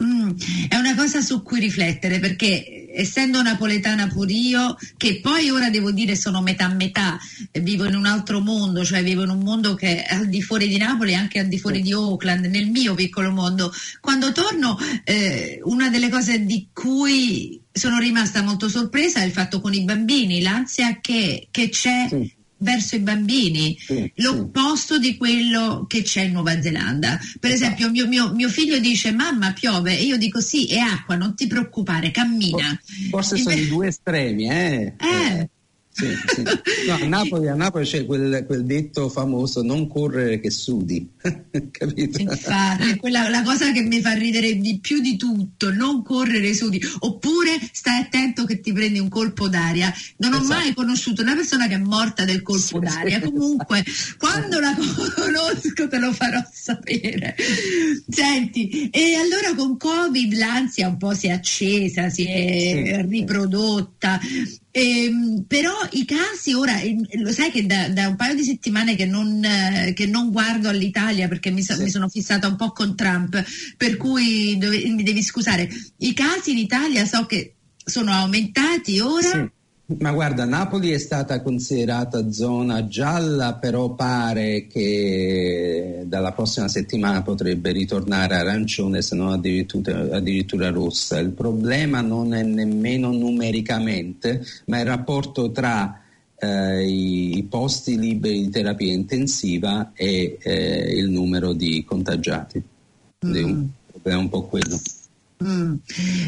Mm, 0.00 0.30
è 0.68 0.76
una 0.76 0.94
cosa 0.94 1.20
su 1.20 1.42
cui 1.42 1.58
riflettere 1.58 2.20
perché 2.20 2.88
essendo 2.92 3.42
napoletana 3.42 4.06
pure 4.06 4.32
io, 4.32 4.76
che 4.96 5.18
poi 5.20 5.50
ora 5.50 5.70
devo 5.70 5.90
dire 5.90 6.14
sono 6.14 6.40
metà 6.40 6.68
metà, 6.68 7.18
vivo 7.60 7.84
in 7.84 7.96
un 7.96 8.06
altro 8.06 8.40
mondo, 8.40 8.84
cioè 8.84 9.02
vivo 9.02 9.24
in 9.24 9.30
un 9.30 9.40
mondo 9.40 9.74
che 9.74 10.04
è 10.04 10.14
al 10.14 10.28
di 10.28 10.40
fuori 10.40 10.68
di 10.68 10.76
Napoli 10.76 11.12
e 11.12 11.16
anche 11.16 11.40
al 11.40 11.48
di 11.48 11.58
fuori 11.58 11.82
di 11.82 11.92
Oakland, 11.92 12.44
nel 12.44 12.70
mio 12.70 12.94
piccolo 12.94 13.32
mondo. 13.32 13.72
Quando 14.00 14.30
torno, 14.30 14.78
eh, 15.02 15.58
una 15.64 15.90
delle 15.90 16.10
cose 16.10 16.44
di 16.44 16.68
cui 16.72 17.60
sono 17.72 17.98
rimasta 17.98 18.42
molto 18.42 18.68
sorpresa 18.68 19.20
è 19.20 19.24
il 19.24 19.32
fatto 19.32 19.60
con 19.60 19.74
i 19.74 19.82
bambini, 19.82 20.42
l'ansia 20.42 20.98
che, 21.00 21.48
che 21.50 21.68
c'è 21.70 22.06
sì 22.08 22.36
verso 22.58 22.96
i 22.96 23.00
bambini, 23.00 23.76
sì, 23.78 24.10
l'opposto 24.16 24.94
sì. 24.94 25.00
di 25.00 25.16
quello 25.16 25.84
che 25.86 26.02
c'è 26.02 26.22
in 26.22 26.32
Nuova 26.32 26.60
Zelanda. 26.60 27.18
Per 27.38 27.50
esatto. 27.50 27.72
esempio, 27.74 27.90
mio, 27.90 28.06
mio, 28.06 28.32
mio, 28.34 28.48
figlio 28.48 28.78
dice: 28.78 29.12
Mamma, 29.12 29.52
piove, 29.52 29.98
e 29.98 30.02
io 30.02 30.16
dico: 30.16 30.40
Sì, 30.40 30.66
è 30.66 30.78
acqua, 30.78 31.16
non 31.16 31.34
ti 31.34 31.46
preoccupare, 31.46 32.10
cammina. 32.10 32.78
Forse 33.10 33.36
Inve- 33.36 33.50
sono 33.50 33.64
i 33.64 33.68
due 33.68 33.86
estremi, 33.88 34.50
eh? 34.50 34.94
eh. 34.98 35.50
Sì, 35.98 36.14
sì. 36.34 36.42
No, 36.86 36.94
a, 36.94 37.04
Napoli, 37.06 37.48
a, 37.48 37.54
Napoli, 37.54 37.84
c'è 37.84 38.06
quel, 38.06 38.44
quel, 38.46 38.64
detto 38.64 39.08
famoso 39.08 39.62
non 39.62 39.88
correre 39.88 40.38
che 40.38 40.48
sudi 40.48 41.10
capito? 41.72 42.20
infatti 42.20 42.96
quella 42.96 43.28
la 43.28 43.42
cosa 43.42 43.72
che 43.72 43.82
mi 43.82 44.00
fa 44.00 44.12
ridere 44.12 44.56
di 44.58 44.78
più 44.78 45.00
di 45.00 45.16
tutto 45.16 45.72
non 45.72 46.04
correre 46.04 46.54
sudi 46.54 46.80
oppure 47.00 47.58
stai 47.72 48.02
attento 48.02 48.44
che 48.44 48.60
ti 48.60 48.72
prendi 48.72 49.00
un 49.00 49.08
colpo 49.08 49.48
d'aria 49.48 49.92
non 50.18 50.34
ho 50.34 50.36
esatto. 50.40 50.60
mai 50.60 50.74
conosciuto 50.74 51.22
una 51.22 51.34
persona 51.34 51.66
che 51.66 51.74
è 51.74 51.78
morta 51.78 52.24
del 52.24 52.42
colpo 52.42 52.60
sì, 52.60 52.78
d'aria 52.78 53.20
comunque 53.20 53.82
esatto. 53.84 54.16
quando 54.18 54.60
la 54.60 54.76
conosco 55.16 55.88
te 55.88 55.98
lo 55.98 56.12
farò 56.12 56.40
sapere 56.52 57.34
senti 58.08 58.88
e 58.90 59.16
allora 59.16 59.52
con 59.56 59.76
covid 59.76 60.32
l'ansia 60.34 60.86
un 60.86 60.96
po' 60.96 61.12
si 61.12 61.26
è 61.26 61.32
accesa 61.32 62.08
si 62.08 62.24
è 62.24 63.04
riprodotta 63.04 64.20
Ehm, 64.70 65.44
però 65.46 65.72
i 65.92 66.04
casi 66.04 66.52
ora, 66.52 66.78
eh, 66.80 66.96
lo 67.14 67.32
sai 67.32 67.50
che 67.50 67.64
da, 67.64 67.88
da 67.88 68.08
un 68.08 68.16
paio 68.16 68.34
di 68.34 68.44
settimane 68.44 68.94
che 68.96 69.06
non, 69.06 69.42
eh, 69.42 69.92
che 69.94 70.06
non 70.06 70.30
guardo 70.30 70.68
all'Italia 70.68 71.26
perché 71.26 71.50
mi, 71.50 71.62
so, 71.62 71.74
sì. 71.74 71.84
mi, 71.84 71.90
sono 71.90 72.08
fissata 72.08 72.46
un 72.46 72.56
po' 72.56 72.72
con 72.72 72.94
Trump, 72.94 73.42
per 73.76 73.96
cui 73.96 74.58
dove, 74.58 74.84
mi 74.88 75.02
devi 75.02 75.22
scusare, 75.22 75.68
i 75.98 76.12
casi 76.12 76.52
in 76.52 76.58
Italia 76.58 77.06
so 77.06 77.26
che 77.26 77.54
sono 77.84 78.12
aumentati 78.12 79.00
ora. 79.00 79.28
Sì. 79.28 79.56
Ma 79.96 80.12
guarda, 80.12 80.44
Napoli 80.44 80.90
è 80.90 80.98
stata 80.98 81.40
considerata 81.40 82.30
zona 82.30 82.86
gialla, 82.88 83.54
però 83.54 83.94
pare 83.94 84.66
che 84.66 86.02
dalla 86.04 86.32
prossima 86.32 86.68
settimana 86.68 87.22
potrebbe 87.22 87.72
ritornare 87.72 88.34
arancione, 88.34 89.00
se 89.00 89.16
non 89.16 89.32
addirittura, 89.32 90.14
addirittura 90.14 90.68
rossa. 90.68 91.18
Il 91.18 91.30
problema 91.30 92.02
non 92.02 92.34
è 92.34 92.42
nemmeno 92.42 93.12
numericamente, 93.12 94.44
ma 94.66 94.78
il 94.78 94.84
rapporto 94.84 95.50
tra 95.52 96.02
eh, 96.36 96.86
i, 96.86 97.46
posti 97.48 97.98
liberi 97.98 98.42
di 98.42 98.50
terapia 98.50 98.92
intensiva 98.92 99.92
e 99.94 100.36
eh, 100.38 100.96
il 100.98 101.08
numero 101.08 101.54
di 101.54 101.82
contagiati. 101.86 102.62
Mm. 103.26 103.64
È 104.02 104.12
un 104.12 104.28
po' 104.28 104.42
quello. 104.42 104.78
Mm. 105.44 105.74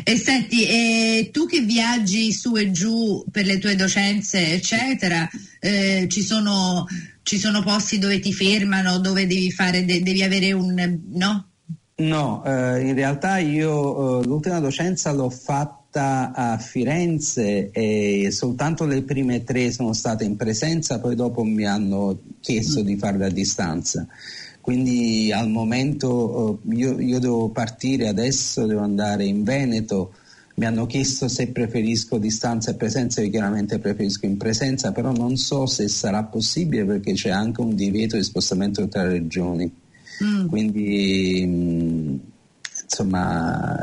E 0.05 0.17
senti, 0.17 0.67
e 0.67 1.31
tu 1.33 1.47
che 1.47 1.61
viaggi 1.61 2.33
su 2.33 2.57
e 2.57 2.71
giù 2.71 3.25
per 3.31 3.45
le 3.45 3.59
tue 3.59 3.75
docenze, 3.75 4.53
eccetera, 4.53 5.29
eh, 5.59 6.07
ci, 6.09 6.23
sono, 6.23 6.87
ci, 7.23 7.39
sono, 7.39 7.63
posti 7.63 7.99
dove 7.99 8.21
ti 8.21 8.33
fermano, 8.33 9.01
dove 9.01 9.27
devi 9.27 9.51
fare, 9.51 9.85
de- 9.85 10.03
devi 10.03 10.23
avere 10.23 10.53
un 10.53 11.01
no? 11.11 11.49
No, 11.97 12.43
eh, 12.45 12.87
in 12.87 12.95
realtà 12.95 13.39
io 13.39 14.21
eh, 14.21 14.27
l'ultima 14.27 14.61
docenza 14.61 15.13
l'ho 15.13 15.29
fatta 15.29 16.33
a 16.33 16.57
Firenze 16.57 17.71
e 17.73 18.29
soltanto 18.31 18.87
le 18.87 19.03
prime 19.03 19.43
tre 19.43 19.73
sono 19.73 19.93
state 19.93 20.23
in 20.23 20.37
presenza, 20.37 21.01
poi 21.01 21.17
dopo 21.17 21.43
mi 21.43 21.67
hanno 21.67 22.21
chiesto 22.41 22.81
mm. 22.81 22.85
di 22.85 22.97
farle 22.97 23.27
a 23.27 23.31
distanza 23.31 24.07
quindi 24.61 25.33
al 25.33 25.49
momento 25.49 26.61
eh, 26.69 26.75
io, 26.77 27.01
io, 27.01 27.19
devo 27.19 27.49
partire 27.49 28.09
adesso, 28.09 28.67
devo 28.67 28.83
andare 28.83 29.25
in 29.25 29.43
Veneto, 29.43 30.13
mi 30.57 30.67
hanno 30.67 30.85
chiesto 30.87 31.29
se 31.29 31.49
preferisco 31.49 32.19
distanza 32.19 32.71
e 32.71 32.75
presenza, 32.75 33.23
io 33.23 33.31
chiaramente 33.31 33.79
preferisco 33.79 34.27
in 34.27 34.37
presenza, 34.37 34.93
però 34.93 35.13
non 35.13 35.37
so 35.37 35.65
se 35.67 35.89
sarà 35.89 36.25
possibile 36.25 36.85
perché 36.85 37.15
c'è 37.15 37.31
anche 37.31 37.63
un 37.63 37.75
divieto 37.75 38.17
di 38.17 38.23
spostamento 38.23 38.87
tra 38.87 39.05
regioni. 39.05 39.73
Mm. 40.23 40.47
Quindi 40.49 41.45
mm, 41.47 42.17
insomma 42.83 43.79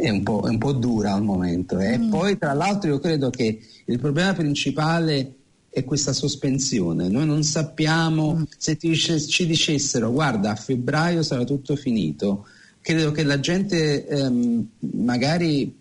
è 0.00 0.08
un, 0.10 0.24
è 0.24 0.48
un, 0.48 0.58
po', 0.58 0.72
dura 0.72 1.12
al 1.12 1.22
momento. 1.22 1.78
E 1.78 1.98
mm. 1.98 2.10
poi 2.10 2.36
tra 2.36 2.52
l'altro 2.52 2.90
io 2.90 2.98
credo 2.98 3.30
che 3.30 3.60
il 3.84 3.98
problema 4.00 4.32
principale 4.32 5.34
è 5.72 5.84
questa 5.84 6.12
sospensione. 6.12 7.08
Noi 7.08 7.24
non 7.24 7.42
sappiamo 7.42 8.34
mm. 8.34 8.42
se 8.58 8.76
dice, 8.78 9.18
ci 9.18 9.46
dicessero 9.46 10.12
guarda 10.12 10.50
a 10.50 10.54
febbraio 10.54 11.22
sarà 11.22 11.44
tutto 11.44 11.76
finito. 11.76 12.46
Credo 12.82 13.10
che 13.10 13.22
la 13.22 13.40
gente 13.40 14.06
ehm, 14.06 14.66
magari 14.96 15.74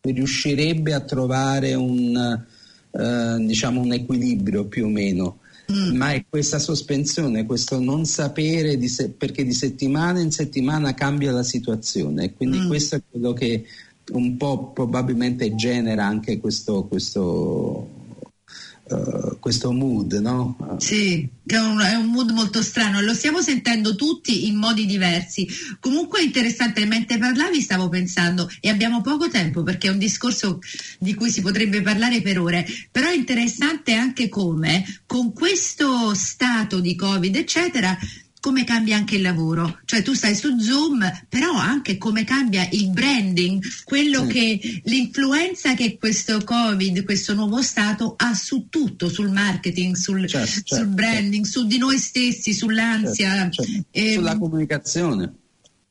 riuscirebbe 0.00 0.94
a 0.94 1.00
trovare 1.00 1.74
un, 1.74 2.44
eh, 2.90 3.36
diciamo 3.40 3.82
un 3.82 3.92
equilibrio 3.92 4.64
più 4.64 4.86
o 4.86 4.88
meno. 4.88 5.40
Mm. 5.70 5.96
Ma 5.96 6.12
è 6.12 6.24
questa 6.26 6.58
sospensione, 6.58 7.44
questo 7.44 7.78
non 7.78 8.06
sapere 8.06 8.78
di 8.78 8.88
se, 8.88 9.10
perché 9.10 9.44
di 9.44 9.52
settimana 9.52 10.20
in 10.20 10.30
settimana 10.30 10.94
cambia 10.94 11.32
la 11.32 11.42
situazione. 11.42 12.32
Quindi 12.32 12.60
mm. 12.60 12.68
questo 12.68 12.96
è 12.96 13.02
quello 13.10 13.34
che 13.34 13.66
un 14.12 14.36
po' 14.38 14.70
probabilmente 14.72 15.54
genera 15.56 16.06
anche 16.06 16.38
questo, 16.38 16.84
questo 16.84 18.05
uh, 18.88 19.38
questo 19.38 19.72
mood, 19.72 20.12
no? 20.14 20.56
Sì, 20.78 21.28
è 21.46 21.56
un, 21.56 21.80
è 21.80 21.94
un, 21.94 22.06
mood 22.06 22.30
molto 22.30 22.62
strano, 22.62 23.00
lo 23.00 23.14
stiamo 23.14 23.40
sentendo 23.40 23.94
tutti 23.94 24.46
in 24.46 24.56
modi 24.56 24.86
diversi. 24.86 25.46
Comunque 25.80 26.22
interessante, 26.22 26.84
mentre 26.86 27.18
parlavi 27.18 27.60
stavo 27.60 27.88
pensando, 27.88 28.50
e 28.60 28.68
abbiamo 28.68 29.00
poco 29.00 29.28
tempo 29.28 29.62
perché 29.62 29.88
è 29.88 29.90
un 29.90 29.98
discorso 29.98 30.58
di 30.98 31.14
cui 31.14 31.30
si 31.30 31.40
potrebbe 31.40 31.82
parlare 31.82 32.20
per 32.22 32.38
ore, 32.38 32.66
però 32.90 33.08
è 33.08 33.14
interessante 33.14 33.94
anche 33.94 34.28
come 34.28 34.84
con 35.06 35.32
questo 35.32 36.14
stato 36.14 36.80
di 36.80 36.94
Covid, 36.94 37.34
eccetera, 37.36 37.96
come 38.46 38.62
cambia 38.62 38.96
anche 38.96 39.16
il 39.16 39.22
lavoro, 39.22 39.80
cioè 39.86 40.02
tu 40.02 40.12
stai 40.12 40.36
su 40.36 40.56
Zoom, 40.60 41.04
però 41.28 41.52
anche 41.56 41.98
come 41.98 42.22
cambia 42.22 42.64
il 42.70 42.90
branding, 42.90 43.60
quello 43.82 44.24
sì. 44.24 44.32
che 44.32 44.80
l'influenza 44.84 45.74
che 45.74 45.98
questo 45.98 46.44
Covid, 46.44 47.02
questo 47.02 47.34
nuovo 47.34 47.60
stato 47.60 48.14
ha 48.16 48.34
su 48.34 48.68
tutto, 48.68 49.08
sul 49.08 49.32
marketing, 49.32 49.96
sul, 49.96 50.28
certo, 50.28 50.46
sul 50.46 50.62
certo, 50.64 50.86
branding, 50.86 51.44
certo. 51.44 51.58
su 51.58 51.66
di 51.66 51.78
noi 51.78 51.98
stessi, 51.98 52.52
sull'ansia, 52.52 53.30
certo, 53.30 53.64
certo. 53.64 53.88
e, 53.90 54.12
sulla 54.12 54.30
ehm, 54.30 54.38
comunicazione 54.38 55.34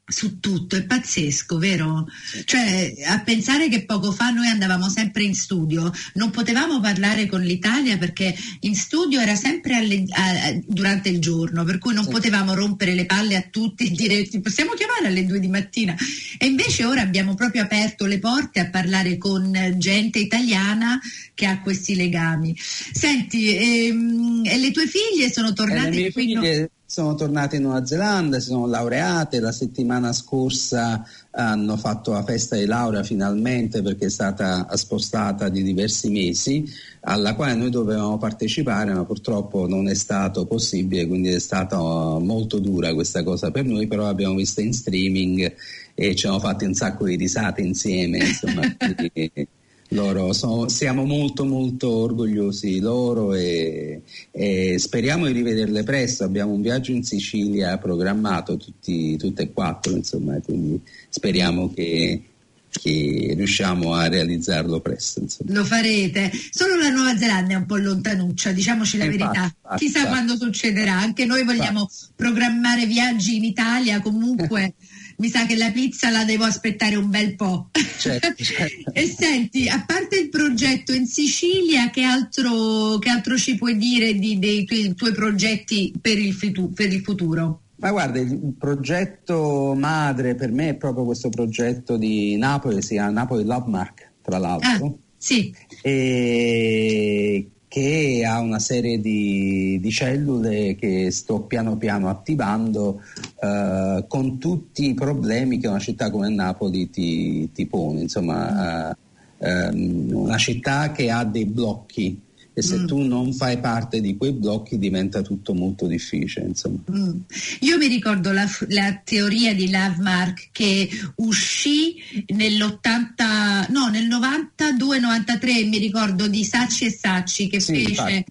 su 0.08 0.40
tutto, 0.40 0.76
è 0.76 0.84
pazzesco, 0.84 1.58
vero? 1.58 2.08
Cioè, 2.44 2.94
a 3.08 3.22
pensare 3.22 3.70
che 3.70 3.86
poco 3.86 4.12
fa 4.12 4.30
noi 4.30 4.48
andavamo 4.48 4.88
sempre 4.88 5.24
in 5.24 5.34
studio, 5.34 5.92
non 6.14 6.30
potevamo 6.30 6.80
parlare 6.80 7.26
con 7.26 7.42
l'Italia 7.42 7.98
perché 7.98 8.36
in 8.62 8.76
studio 8.76 9.20
era 9.20 9.36
sempre 9.36 9.76
alle, 9.76 10.04
a, 10.10 10.54
durante 10.66 11.10
il 11.10 11.20
giorno, 11.20 11.64
per 11.64 11.80
cui 11.80 11.94
non 11.94 12.08
potevamo 12.08 12.54
rompere 12.54 12.94
le 12.94 13.06
palle 13.06 13.36
a 13.36 13.48
tutti 13.50 13.88
e 13.88 13.90
dire 13.92 14.28
ti 14.28 14.42
possiamo 14.42 14.74
chiamare 14.74 15.08
alle 15.08 15.26
due 15.26 15.40
di 15.40 15.48
mattina. 15.48 15.96
E 16.38 16.46
invece 16.46 16.86
ora 16.86 17.02
abbiamo 17.02 17.34
proprio 17.34 17.64
aperto 17.64 18.06
le 18.06 18.20
porte 18.20 18.60
a 18.60 18.70
parlare 18.70 19.18
con 19.18 19.76
gente 19.78 20.20
italiana 20.20 21.00
che 21.34 21.48
ha 21.48 21.62
questi 21.62 21.96
legami. 21.96 22.56
Senti, 22.58 23.56
ehm, 23.56 24.44
le 24.44 24.72
tue 24.72 24.86
figlie 24.88 25.32
sono 25.32 25.52
tornate 25.54 26.06
eh, 26.06 26.12
qui? 26.12 26.24
Figlie 26.26 26.70
sono 26.88 27.16
tornate 27.16 27.56
in 27.56 27.64
Nuova 27.64 27.84
Zelanda, 27.84 28.40
si 28.40 28.50
sono 28.50 28.68
laureate, 28.68 29.40
la 29.40 29.52
settimana 29.52 30.14
scorsa 30.14 31.04
hanno 31.32 31.78
fatto 31.78 32.12
la 32.12 32.24
festa 32.24 32.56
di 32.56 32.66
laurea 32.66 33.02
finalmente 33.04 33.82
perché 33.82 34.06
è 34.06 34.10
stata 34.10 34.68
spostata 34.76 35.50
di 35.50 35.64
diversi 35.64 36.10
mesi, 36.10 36.64
alla 37.02 37.34
quale 37.34 37.56
noi 37.56 37.72
dovevamo 37.72 38.18
partecipare, 38.18 38.94
ma 38.94 39.04
purtroppo 39.04 39.68
non 39.68 39.88
è 39.88 39.96
stato 39.96 40.46
possibile, 40.46 41.08
quindi 41.08 41.30
è 41.30 41.40
stata 41.40 41.78
molto 41.78 42.60
dura 42.60 42.94
questa 42.94 43.24
cosa 43.24 43.50
per 43.50 43.66
noi, 43.66 43.88
però 43.88 44.04
l'abbiamo 44.04 44.36
vista 44.36 44.62
in 44.62 44.74
streaming 44.74 45.54
e 45.96 46.16
ci 46.16 46.28
hanno 46.28 46.40
fatto 46.40 46.66
un 46.66 46.74
sacco 46.76 47.06
di 47.06 47.16
risate 47.16 47.62
insieme, 47.62 48.20
insomma. 48.20 48.62
loro 49.90 50.34
sono, 50.34 50.68
siamo 50.68 51.06
molto 51.06 51.46
molto 51.46 51.90
orgogliosi 51.90 52.70
di 52.70 52.80
loro 52.80 53.34
e, 53.34 54.02
e, 54.32 54.80
speriamo 54.80 55.28
di 55.28 55.34
rivederle 55.34 55.84
presto. 55.84 56.24
Abbiamo 56.24 56.54
un 56.54 56.62
viaggio 56.62 56.92
in 56.92 57.04
Sicilia 57.04 57.78
programmato 57.78 58.58
tutti, 58.58 59.16
tutte 59.18 59.44
e 59.44 59.54
quattro, 59.54 59.94
insomma, 59.94 60.40
quindi 60.40 60.82
speriamo 61.10 61.72
che, 61.72 62.22
che 62.70 63.34
riusciamo 63.36 63.94
a 63.94 64.08
realizzarlo 64.08 64.80
presto. 64.80 65.22
Insomma. 65.22 65.54
Lo 65.54 65.64
farete. 65.64 66.32
Solo 66.50 66.76
la 66.78 66.90
Nuova 66.90 67.16
Zelanda 67.16 67.54
è 67.54 67.58
un 67.58 67.66
po' 67.68 67.78
lontanuccia, 67.78 68.52
diciamoci 68.52 68.98
la 68.98 69.06
verità. 69.06 69.44
Infatti, 69.44 69.86
Chissà 69.86 70.08
quando 70.08 70.36
succederà. 70.36 70.98
Anche 70.98 71.26
noi 71.26 71.44
vogliamo 71.44 71.88
programmare 72.16 72.88
viaggi 72.88 73.36
in 73.36 73.44
Italia 73.44 74.02
comunque. 74.02 74.74
mi 75.18 75.30
sa 75.30 75.46
che 75.46 75.56
la 75.56 75.72
pizza 75.72 76.10
la 76.10 76.24
devo 76.24 76.44
aspettare 76.44 76.96
un 76.96 77.10
bel 77.10 77.36
po'. 77.36 77.70
Certo, 77.98 78.34
certo. 78.44 78.92
e 78.94 79.08
senti, 79.08 79.68
a 79.68 79.84
parte 79.86 80.18
il 80.18 80.30
progetto 80.30 80.94
in 80.94 81.06
Sicilia, 81.06 81.90
che 81.90 82.04
altro, 82.04 82.98
che 83.00 83.10
altro 83.10 83.38
ci 83.38 83.56
puoi 83.56 83.78
dire 83.78 84.14
di, 84.14 84.40
dei 84.40 84.66
tuoi, 84.66 84.94
tuoi 84.94 85.14
progetti 85.14 85.94
per 86.00 86.18
il, 86.18 86.36
per 86.74 86.92
il 86.92 87.02
futuro? 87.02 87.62
Ma 87.78 87.92
guarda, 87.92 88.20
il 88.20 88.56
progetto 88.58 89.74
madre 89.76 90.36
per 90.36 90.52
me 90.52 90.70
è 90.70 90.76
proprio 90.76 91.04
questo 91.04 91.30
progetto 91.30 91.98
di 91.98 92.38
Napoli, 92.38 92.82
si 92.82 92.94
chiama 92.94 93.12
Napoli 93.12 93.44
Love 93.44 93.70
Mark, 93.70 94.12
tra 94.22 94.38
l'altro. 94.38 94.86
Ah, 94.86 94.94
sì. 95.18 95.54
E 95.82 97.50
che 97.76 98.24
ha 98.26 98.40
una 98.40 98.60
serie 98.60 99.02
di, 99.02 99.78
di, 99.82 99.92
cellule 99.92 100.76
che 100.76 101.12
sto 101.12 101.42
piano 101.42 101.76
piano 101.76 102.08
attivando 102.08 103.02
eh, 103.38 104.06
con 104.08 104.38
tutti 104.38 104.88
i 104.88 104.94
problemi 104.94 105.58
che 105.58 105.68
una 105.68 105.80
città 105.80 106.10
come 106.10 106.30
Napoli 106.30 106.90
ti, 106.90 107.52
ti 107.52 107.66
pone. 107.66 108.00
Insomma, 108.00 108.92
eh, 108.92 108.96
ehm, 109.40 110.10
una 110.14 110.38
città 110.38 110.94
che 110.94 111.12
ha 111.12 111.26
dei 111.26 111.44
blocchi 111.44 112.18
e 112.58 112.62
se 112.62 112.78
mm. 112.78 112.86
tu 112.86 113.02
non 113.02 113.34
fai 113.34 113.60
parte 113.60 114.00
di 114.00 114.16
quei 114.16 114.32
blocchi 114.32 114.80
diventa 114.80 115.22
tutto 115.22 115.54
molto 115.54 115.88
difficile. 115.88 116.50
Mm. 116.90 117.20
Io 117.60 117.78
mi 117.78 117.88
ricordo 117.88 118.32
la, 118.32 118.48
la, 118.70 119.02
teoria 119.04 119.54
di 119.54 119.70
Lovemark 119.70 120.50
che 120.54 120.88
uscì 121.16 121.96
nell'80, 122.28 123.72
no, 123.72 123.90
nel 123.90 124.08
92-93, 124.08 125.68
mi 125.68 125.78
ricordo 125.80 126.30
di 126.30 126.46
Sacci 126.46 126.86
e 126.86 126.92
Sacci 126.92 127.50
che 127.50 127.60
sì, 127.60 127.84
fece... 127.84 128.26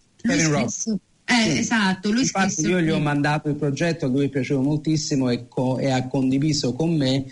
Eh, 1.26 1.52
sì. 1.52 1.58
esatto, 1.58 2.10
lui 2.10 2.20
Infatti 2.20 2.66
io 2.66 2.80
gli 2.80 2.90
ho 2.90 2.98
mandato 2.98 3.48
il 3.48 3.56
progetto, 3.56 4.06
a 4.06 4.08
lui 4.08 4.30
piaciuto 4.30 4.62
moltissimo 4.62 5.28
e, 5.28 5.48
co- 5.48 5.78
e 5.78 5.90
ha 5.90 6.06
condiviso 6.06 6.72
con 6.72 6.94
me 6.94 7.26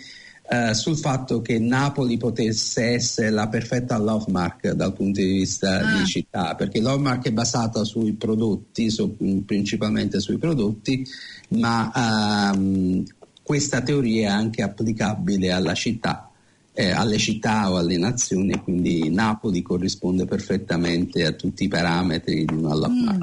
eh, 0.49 0.73
sul 0.73 0.97
fatto 0.97 1.41
che 1.41 1.57
Napoli 1.57 2.17
potesse 2.17 2.83
essere 2.83 3.29
la 3.29 3.47
perfetta 3.47 3.97
love 3.97 4.29
mark 4.29 4.71
dal 4.71 4.93
punto 4.93 5.21
di 5.21 5.27
vista 5.27 5.79
ah. 5.79 5.97
di 5.97 6.05
città, 6.05 6.55
perché 6.55 6.81
love 6.81 7.01
mark 7.01 7.27
è 7.27 7.31
basata 7.31 7.83
sui 7.85 8.13
prodotti, 8.13 8.89
su, 8.89 9.15
principalmente 9.45 10.19
sui 10.19 10.37
prodotti, 10.37 11.05
ma 11.49 12.51
um, 12.53 13.03
questa 13.41 13.81
teoria 13.81 14.29
è 14.29 14.31
anche 14.31 14.61
applicabile 14.61 15.51
alla 15.51 15.73
città. 15.73 16.27
Eh, 16.75 16.89
alle 16.89 17.19
città 17.19 17.71
o 17.71 17.77
alle 17.77 17.99
nazioni, 17.99 18.59
quindi 18.63 19.07
Napoli 19.11 19.61
corrisponde 19.61 20.25
perfettamente 20.25 21.23
a 21.23 21.31
tutti 21.33 21.65
i 21.65 21.67
parametri 21.67 22.45
di 22.45 22.53
una 22.55 22.73
love 22.73 22.89
mm. 22.89 23.21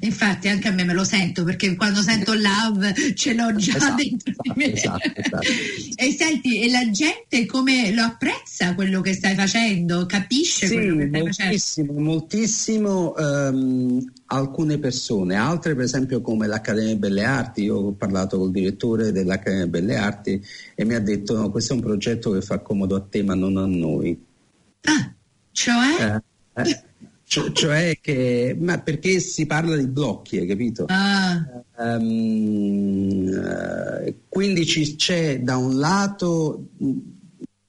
Infatti 0.00 0.48
anche 0.48 0.68
a 0.68 0.72
me 0.72 0.84
me 0.84 0.94
lo 0.94 1.04
sento 1.04 1.44
perché 1.44 1.74
quando 1.76 2.00
sento 2.00 2.32
love 2.34 3.14
ce 3.14 3.34
l'ho 3.34 3.54
già 3.56 3.76
esatto, 3.76 3.94
dentro 3.96 4.32
di 4.40 4.52
me. 4.54 4.72
Esatto, 4.72 5.12
esatto. 5.14 5.46
e 5.96 6.12
senti, 6.12 6.62
e 6.62 6.70
la 6.70 6.90
gente 6.90 7.46
come 7.46 7.92
lo 7.92 8.02
apprezza 8.02 8.74
quello 8.74 9.00
che 9.00 9.14
stai 9.14 9.34
facendo? 9.34 10.06
Capisce 10.06 10.66
sì, 10.66 10.74
quello 10.74 10.96
che 10.96 11.08
stai 11.08 11.20
moltissimo, 11.20 11.86
facendo? 11.86 12.10
Moltissimo, 12.10 13.14
um, 13.16 14.12
alcune 14.26 14.78
persone, 14.78 15.34
altre 15.34 15.74
per 15.74 15.84
esempio 15.84 16.20
come 16.20 16.46
l'Accademia 16.46 16.96
Belle 16.96 17.24
Arti, 17.24 17.62
io 17.64 17.76
ho 17.76 17.92
parlato 17.92 18.38
col 18.38 18.50
direttore 18.50 19.12
dell'Accademia 19.12 19.66
Belle 19.66 19.96
Arti 19.96 20.42
e 20.74 20.84
mi 20.84 20.94
ha 20.94 21.00
detto 21.00 21.36
no, 21.36 21.50
questo 21.50 21.72
è 21.72 21.76
un 21.76 21.82
progetto 21.82 22.30
che 22.30 22.42
fa 22.42 22.58
comodo 22.60 22.96
a 22.96 23.00
te 23.00 23.22
ma 23.22 23.34
non 23.34 23.56
a 23.56 23.66
noi. 23.66 24.18
Ah, 24.82 25.12
cioè? 25.52 26.22
Eh, 26.54 26.62
eh. 26.62 26.82
Cioè, 27.30 27.52
cioè 27.52 27.96
che, 28.00 28.56
ma 28.58 28.80
perché 28.80 29.20
si 29.20 29.46
parla 29.46 29.76
di 29.76 29.86
blocchi, 29.86 30.38
hai 30.38 30.48
capito? 30.48 30.86
Ah. 30.88 31.62
Um, 31.76 33.30
quindi 34.28 34.66
ci, 34.66 34.96
c'è 34.96 35.38
da 35.38 35.56
un 35.56 35.78
lato 35.78 36.70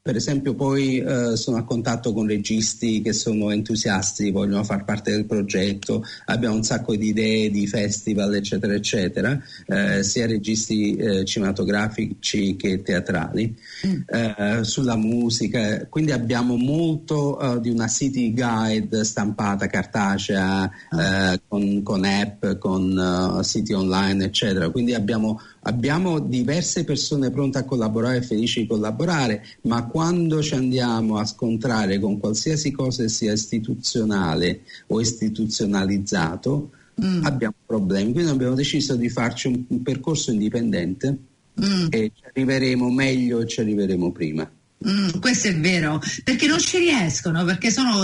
per 0.04 0.16
esempio 0.16 0.56
poi 0.56 0.98
eh, 0.98 1.36
sono 1.36 1.58
a 1.58 1.64
contatto 1.64 2.12
con 2.12 2.26
registi 2.26 3.04
che 3.04 3.14
sono 3.14 3.52
entusiasti, 3.52 4.32
vogliono 4.32 4.64
far 4.64 4.84
parte 4.84 5.12
del 5.12 5.26
progetto, 5.26 6.04
abbiamo 6.26 6.56
un 6.56 6.64
sacco 6.64 6.96
di 6.96 7.10
idee 7.10 7.52
di 7.52 7.68
festival 7.68 8.34
eccetera 8.34 8.74
eccetera, 8.74 9.40
eh, 9.68 10.02
sia 10.02 10.26
registi 10.26 10.96
eh, 10.96 11.24
cinematografici 11.24 12.56
che 12.56 12.82
teatrali, 12.82 13.56
mm. 13.86 14.02
Eh, 14.08 14.64
sulla 14.64 14.96
musica, 14.96 15.86
quindi 15.88 16.12
abbiamo 16.12 16.56
molto 16.56 17.40
eh, 17.40 17.62
di 17.62 17.70
una 17.70 17.88
city 17.88 18.34
guide 18.34 19.04
stampata 19.04 19.68
cartacea 19.68 20.72
ah. 20.90 21.34
Eh, 21.34 21.42
con, 21.48 21.84
con, 21.84 22.06
app, 22.06 22.46
con 22.58 23.40
siti 23.44 23.74
online 23.74 24.26
eccetera, 24.26 24.70
quindi 24.72 24.96
abbiamo 24.96 25.40
Abbiamo 25.64 26.20
diverse 26.20 26.84
persone 26.84 27.30
pronte 27.30 27.60
a 27.60 27.66
collaborare 27.66 28.18
e 28.18 28.22
felici 28.24 28.62
di 28.62 28.68
collaborare, 28.68 29.46
ma 29.64 29.86
quando 29.86 30.42
ci 30.42 30.56
andiamo 30.56 31.18
a 31.18 31.26
scontrare 31.26 32.00
con 32.00 32.20
qualsiasi 32.20 32.72
cosa 32.72 33.08
sia 33.08 33.34
istituzionale 33.34 34.62
o 34.88 35.00
istituzionalizzato, 35.00 36.72
mm. 37.04 37.26
abbiamo 37.26 37.56
problemi. 37.66 38.12
Quindi 38.12 38.32
abbiamo 38.32 38.56
deciso 38.56 38.96
di 38.96 39.10
farci 39.10 39.48
un, 39.48 39.64
un 39.68 39.82
percorso 39.84 40.32
indipendente 40.32 41.18
mm. 41.62 41.88
e 41.90 42.12
ci 42.16 42.24
arriveremo 42.26 42.90
meglio 42.90 43.42
e 43.42 43.48
ci 43.48 43.60
arriveremo 43.60 44.12
prima. 44.12 44.52
Mm, 44.88 45.20
questo 45.20 45.48
è 45.48 45.56
vero, 45.60 46.02
perché 46.24 46.48
non 46.48 46.60
ci 46.60 46.80
riescono, 46.80 47.44
perché 47.46 47.70
sono 47.70 48.02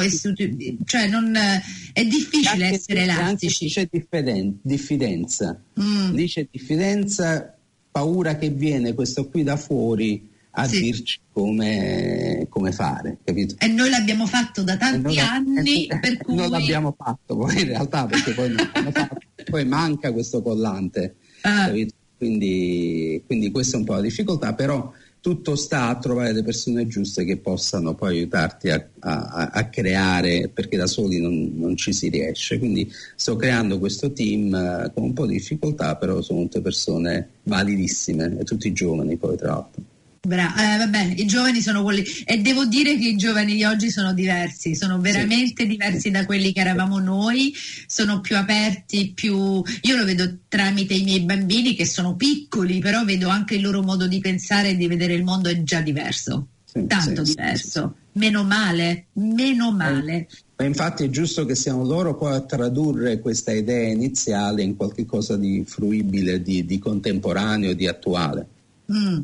cioè 0.85 1.07
non, 1.07 1.35
è 1.35 2.05
difficile 2.05 2.65
anche, 2.65 2.75
essere 2.75 3.01
elastici. 3.01 3.65
Dice 3.65 3.87
diffiden- 3.91 4.59
diffidenza, 4.61 5.59
mm. 5.81 6.13
dice 6.13 6.47
diffidenza, 6.51 7.55
paura 7.91 8.35
che 8.37 8.49
viene 8.49 8.93
questo 8.93 9.27
qui 9.27 9.41
da 9.41 9.57
fuori 9.57 10.29
a 10.51 10.67
Sì. 10.67 10.81
dirci 10.81 11.19
come, 11.31 12.45
come 12.49 12.71
fare, 12.71 13.17
capito? 13.23 13.55
E 13.57 13.67
noi 13.67 13.89
l'abbiamo 13.89 14.27
fatto 14.27 14.61
da 14.63 14.77
tanti 14.77 15.15
la- 15.15 15.31
anni, 15.31 15.85
eh, 15.89 15.99
per 15.99 16.17
cui... 16.17 16.35
non 16.35 16.49
l'abbiamo 16.49 16.93
fatto 16.95 17.37
poi 17.37 17.59
in 17.59 17.67
realtà 17.67 18.05
perché 18.05 18.33
poi, 18.33 18.49
non 18.49 18.91
fatto. 18.91 19.17
poi 19.49 19.65
manca 19.65 20.11
questo 20.11 20.41
collante 20.41 21.15
Ah. 21.41 21.71
quindi, 22.17 23.21
quindi 23.25 23.51
questa 23.51 23.77
è 23.77 23.79
un 23.79 23.85
po' 23.85 23.93
la 23.93 24.01
difficoltà 24.01 24.53
però 24.55 24.91
tutto 25.19 25.55
sta 25.55 25.87
a 25.89 25.97
trovare 25.97 26.31
le 26.33 26.43
persone 26.43 26.87
giuste 26.87 27.25
che 27.25 27.37
possano 27.37 27.95
poi 27.95 28.17
aiutarti 28.17 28.69
a, 28.69 28.87
a- 28.99 29.49
a 29.51 29.69
creare 29.69 30.49
perché 30.53 30.77
da 30.77 30.87
soli 30.87 31.19
non, 31.19 31.53
non 31.55 31.75
ci 31.75 31.91
si 31.93 32.09
riesce. 32.09 32.59
Quindi 32.59 32.91
sto 33.15 33.35
creando 33.35 33.79
questo 33.79 34.11
team 34.13 34.53
eh, 34.53 34.91
con 34.93 35.03
un 35.03 35.13
po' 35.13 35.25
di 35.25 35.33
difficoltà 35.33 35.95
però 35.95 36.21
sono 36.21 36.41
tutte 36.43 36.61
persone 36.61 37.29
validissime 37.43 38.43
tutti 38.43 38.71
giovani 38.73 39.17
poi 39.17 39.37
tra 39.37 39.49
l'altro 39.49 39.81
Bra- 40.27 40.53
eh, 40.73 40.77
vabbè, 40.79 41.13
i 41.15 41.25
giovani 41.25 41.61
sono 41.61 41.83
quelli 41.83 42.03
e 42.25 42.39
devo 42.39 42.65
dire 42.65 42.97
che 42.97 43.07
i 43.07 43.15
giovani 43.15 43.55
di 43.55 43.63
oggi 43.63 43.89
sono 43.89 44.13
diversi, 44.13 44.75
sono 44.75 44.99
veramente 44.99 45.65
diversi 45.65 46.11
da 46.11 46.25
quelli 46.25 46.51
che 46.51 46.59
eravamo 46.59 46.99
noi, 46.99 47.53
sono 47.87 48.19
più 48.19 48.35
aperti, 48.35 49.13
più 49.15 49.63
io 49.81 49.95
lo 49.95 50.03
vedo 50.03 50.39
tramite 50.49 50.95
i 50.95 51.03
miei 51.03 51.21
bambini 51.21 51.75
che 51.75 51.85
sono 51.85 52.17
piccoli, 52.17 52.79
però 52.79 53.05
vedo 53.05 53.29
anche 53.29 53.55
il 53.55 53.61
loro 53.61 53.81
modo 53.81 54.05
di 54.05 54.19
pensare 54.19 54.71
e 54.71 54.75
di 54.75 54.85
vedere 54.87 55.13
il 55.13 55.23
mondo 55.23 55.47
è 55.47 55.63
già 55.63 55.79
diverso, 55.79 56.47
Sì, 56.65 56.85
tanto 56.87 57.23
sì, 57.23 57.31
sì, 57.31 57.37
diverso. 57.37 57.95
Meno 58.11 58.43
male, 58.43 59.05
meno 59.13 59.71
male. 59.71 60.27
Ma 60.57 60.65
infatti 60.65 61.05
è 61.05 61.09
giusto 61.09 61.45
che 61.45 61.55
siano 61.55 61.85
loro 61.85 62.17
poi 62.17 62.33
a 62.33 62.41
tradurre 62.41 63.21
questa 63.21 63.53
idea 63.53 63.87
iniziale 63.87 64.61
in 64.61 64.75
qualcosa 64.75 65.37
di 65.37 65.63
fruibile, 65.65 66.41
di, 66.41 66.65
di 66.65 66.79
contemporaneo, 66.79 67.73
di 67.73 67.87
attuale. 67.87 68.47
Mm. 68.89 69.19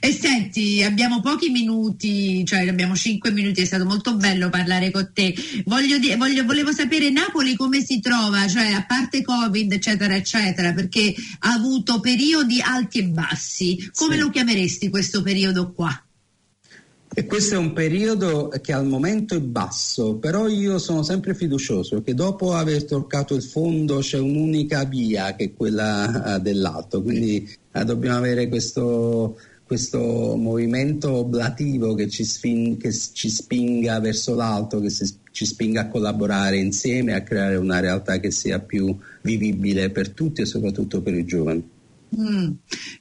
E 0.00 0.10
senti, 0.12 0.82
abbiamo 0.82 1.20
pochi 1.20 1.50
minuti, 1.50 2.44
cioè 2.46 2.66
abbiamo 2.66 2.94
cinque 2.96 3.30
minuti, 3.30 3.60
è 3.60 3.64
stato 3.66 3.84
molto 3.84 4.16
bello 4.16 4.48
parlare 4.48 4.90
con 4.90 5.10
te. 5.12 5.34
Voglio 5.66 5.98
di- 5.98 6.14
voglio- 6.16 6.44
volevo 6.44 6.72
sapere 6.72 7.10
Napoli 7.10 7.54
come 7.54 7.82
si 7.84 8.00
trova, 8.00 8.48
cioè 8.48 8.72
a 8.72 8.84
parte 8.86 9.20
Covid, 9.22 9.70
eccetera, 9.72 10.14
eccetera, 10.14 10.72
perché 10.72 11.14
ha 11.40 11.52
avuto 11.52 12.00
periodi 12.00 12.60
alti 12.62 13.00
e 13.00 13.04
bassi. 13.04 13.90
Come 13.94 14.14
Sì. 14.14 14.20
lo 14.20 14.30
chiameresti 14.30 14.88
questo 14.88 15.20
periodo 15.22 15.72
qua? 15.72 15.94
E 17.14 17.26
questo 17.26 17.56
è 17.56 17.58
un 17.58 17.74
periodo 17.74 18.48
che 18.62 18.72
al 18.72 18.86
momento 18.86 19.34
è 19.34 19.40
basso, 19.40 20.16
però 20.16 20.48
io 20.48 20.78
sono 20.78 21.02
sempre 21.02 21.34
fiducioso 21.34 22.00
che 22.02 22.14
dopo 22.14 22.54
aver 22.54 22.84
toccato 22.84 23.34
il 23.34 23.42
fondo 23.42 23.98
c'è 23.98 24.18
un'unica 24.18 24.84
via 24.84 25.34
che 25.36 25.44
è 25.44 25.52
quella 25.52 26.36
eh, 26.36 26.40
dell'alto, 26.40 27.02
quindi 27.02 27.46
eh, 27.70 27.84
dobbiamo 27.84 28.16
avere 28.16 28.48
questo, 28.48 29.38
questo 29.62 29.98
movimento 30.36 31.12
oblativo 31.12 31.92
che 31.94 32.08
ci, 32.08 32.24
spin- 32.24 32.78
che 32.78 32.90
ci 32.90 33.28
spinga 33.28 34.00
verso 34.00 34.34
l'alto, 34.34 34.80
che 34.80 34.88
si- 34.88 35.14
ci 35.32 35.44
spinga 35.44 35.82
a 35.82 35.88
collaborare 35.88 36.56
insieme, 36.56 37.12
a 37.12 37.22
creare 37.22 37.56
una 37.56 37.78
realtà 37.80 38.20
che 38.20 38.30
sia 38.30 38.58
più 38.58 38.96
vivibile 39.20 39.90
per 39.90 40.10
tutti 40.10 40.40
e 40.40 40.46
soprattutto 40.46 41.02
per 41.02 41.12
i 41.12 41.26
giovani. 41.26 41.71
Mm, 42.18 42.50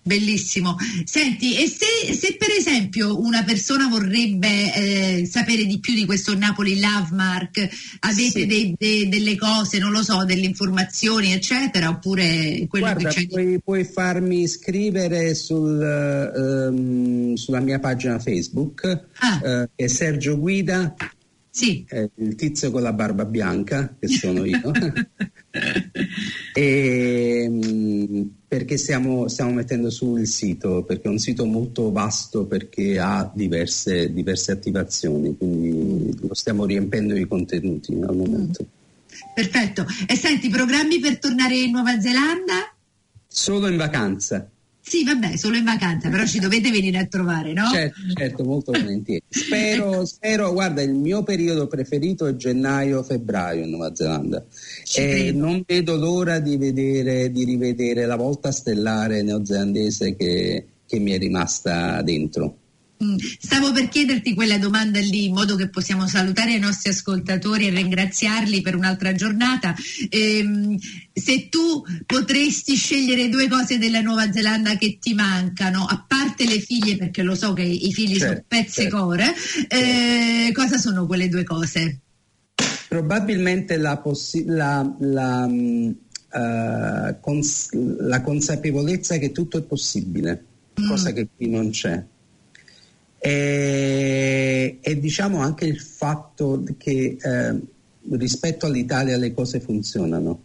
bellissimo. 0.03 0.77
Senti, 1.03 1.57
e 1.61 1.67
se, 1.67 2.13
se 2.13 2.35
per 2.37 2.49
esempio 2.49 3.19
una 3.19 3.43
persona 3.43 3.87
vorrebbe 3.89 4.73
eh, 4.73 5.25
sapere 5.25 5.65
di 5.65 5.79
più 5.79 5.93
di 5.93 6.05
questo 6.05 6.37
Napoli 6.37 6.79
Love 6.79 7.09
Mark, 7.13 7.67
avete 7.99 8.39
Sì. 8.41 8.45
dei- 8.45 8.75
de- 8.77 9.09
delle 9.09 9.35
cose, 9.35 9.79
non 9.79 9.91
lo 9.91 10.01
so, 10.01 10.23
delle 10.23 10.45
informazioni, 10.45 11.33
eccetera, 11.33 11.89
oppure 11.89 12.65
quello 12.69 12.85
Guarda, 12.85 13.09
che 13.09 13.21
c'è 13.21 13.27
puoi, 13.27 13.59
puoi 13.61 13.83
farmi 13.83 14.47
scrivere 14.47 15.35
sul, 15.35 15.81
ehm, 15.81 17.33
sulla 17.35 17.59
mia 17.59 17.79
pagina 17.79 18.17
Facebook, 18.19 19.05
Ah. 19.19 19.41
eh, 19.43 19.69
che 19.75 19.85
è 19.85 19.87
Sergio 19.87 20.37
Guida, 20.39 20.95
Sì. 21.53 21.85
eh, 21.89 22.09
il 22.15 22.35
tizio 22.35 22.71
con 22.71 22.81
la 22.81 22.93
barba 22.93 23.25
bianca, 23.25 23.93
che 23.99 24.07
sono 24.07 24.45
io. 24.45 24.71
e, 26.55 27.45
mm, 27.49 28.21
perché 28.47 28.77
stiamo, 28.77 29.27
stiamo 29.27 29.51
mettendo 29.51 29.89
su 29.89 30.15
il 30.15 30.27
sito, 30.27 30.83
perché 30.83 31.09
è 31.09 31.11
un 31.11 31.19
sito 31.19 31.45
molto 31.45 31.91
vasto 31.91 32.45
perché 32.45 32.97
ha 32.99 33.29
diverse, 33.33 34.13
diverse 34.13 34.53
attivazioni, 34.53 35.35
quindi 35.35 36.17
lo 36.21 36.33
stiamo 36.33 36.65
riempendo 36.65 37.13
di 37.13 37.27
contenuti 37.27 37.93
al 38.01 38.15
momento. 38.15 38.65
Perfetto. 39.35 39.85
E 40.07 40.15
senti, 40.15 40.49
programmi 40.49 40.99
per 40.99 41.19
tornare 41.19 41.57
in 41.57 41.71
Nuova 41.71 41.99
Zelanda? 41.99 42.73
Solo 43.27 43.67
in 43.67 43.75
vacanza. 43.75 44.49
Sì, 44.83 45.03
vabbè, 45.03 45.37
solo 45.37 45.57
in 45.57 45.63
vacanza, 45.63 46.09
però 46.09 46.25
ci 46.25 46.39
dovete 46.39 46.71
venire 46.71 46.97
a 46.97 47.05
trovare, 47.05 47.53
no? 47.53 47.69
Certo, 47.71 47.99
certo, 48.15 48.43
molto 48.43 48.71
volentieri. 48.71 49.21
Spero, 49.29 50.03
spero, 50.05 50.51
guarda, 50.51 50.81
il 50.81 50.93
mio 50.93 51.23
periodo 51.23 51.67
preferito 51.67 52.25
è 52.25 52.35
gennaio-febbraio 52.35 53.63
in 53.63 53.69
Nuova 53.69 53.93
Zelanda 53.93 54.43
Ci 54.83 54.99
e 54.99 55.09
credo. 55.09 55.39
non 55.39 55.63
vedo 55.65 55.95
l'ora 55.95 56.39
di 56.39 56.57
vedere, 56.57 57.31
di 57.31 57.45
rivedere 57.45 58.05
la 58.05 58.15
volta 58.15 58.51
stellare 58.51 59.21
neozelandese 59.21 60.15
che, 60.15 60.65
che 60.85 60.99
mi 60.99 61.11
è 61.11 61.17
rimasta 61.19 62.01
dentro. 62.01 62.55
Mm, 63.03 63.15
Stavo 63.39 63.71
per 63.71 63.87
chiederti 63.89 64.33
quella 64.35 64.57
domanda 64.59 64.99
lì, 64.99 65.25
in 65.25 65.33
modo 65.33 65.55
che 65.55 65.69
possiamo 65.69 66.07
salutare 66.07 66.53
i 66.53 66.59
nostri 66.59 66.89
ascoltatori 66.91 67.67
e 67.67 67.69
ringraziarli 67.71 68.61
per 68.61 68.75
un'altra 68.75 69.13
giornata. 69.13 69.73
Ehm, 70.09 70.77
se 71.11 71.49
tu 71.49 71.83
potresti 72.05 72.75
scegliere 72.75 73.29
due 73.29 73.47
cose 73.47 73.77
della 73.79 74.01
Nuova 74.01 74.31
Zelanda 74.31 74.75
che 74.77 74.97
ti 74.99 75.13
mancano, 75.13 75.85
a 75.85 76.03
parte 76.07 76.45
le 76.45 76.59
figlie, 76.59 76.95
perché 76.97 77.23
lo 77.23 77.33
so 77.35 77.53
che 77.53 77.63
i 77.63 77.91
figli 77.91 78.17
sono 78.17 78.33
Certo, 78.33 78.45
pezze 78.47 78.81
certo. 78.83 78.97
core, 78.97 79.33
eh, 79.67 80.51
cosa 80.53 80.77
sono 80.77 81.05
quelle 81.07 81.27
due 81.27 81.43
cose? 81.43 81.99
Probabilmente 82.87 83.77
la, 83.77 83.97
possi- 83.97 84.43
la, 84.45 84.87
la, 84.99 85.47
eh, 85.47 87.15
cons- 87.19 87.69
la 87.73 88.21
consapevolezza 88.21 89.17
che 89.17 89.31
tutto 89.31 89.57
è 89.57 89.61
possibile, 89.63 90.45
Mm. 90.79 90.87
cosa 90.87 91.11
che 91.11 91.27
qui 91.35 91.49
non 91.49 91.69
c'è. 91.71 92.01
E, 93.23 94.79
e 94.81 94.99
diciamo 94.99 95.41
anche 95.41 95.65
il 95.65 95.79
fatto 95.79 96.63
che 96.77 97.17
eh, 97.21 97.59
rispetto 98.09 98.65
all'Italia 98.65 99.15
le 99.17 99.31
cose 99.31 99.59
funzionano. 99.59 100.41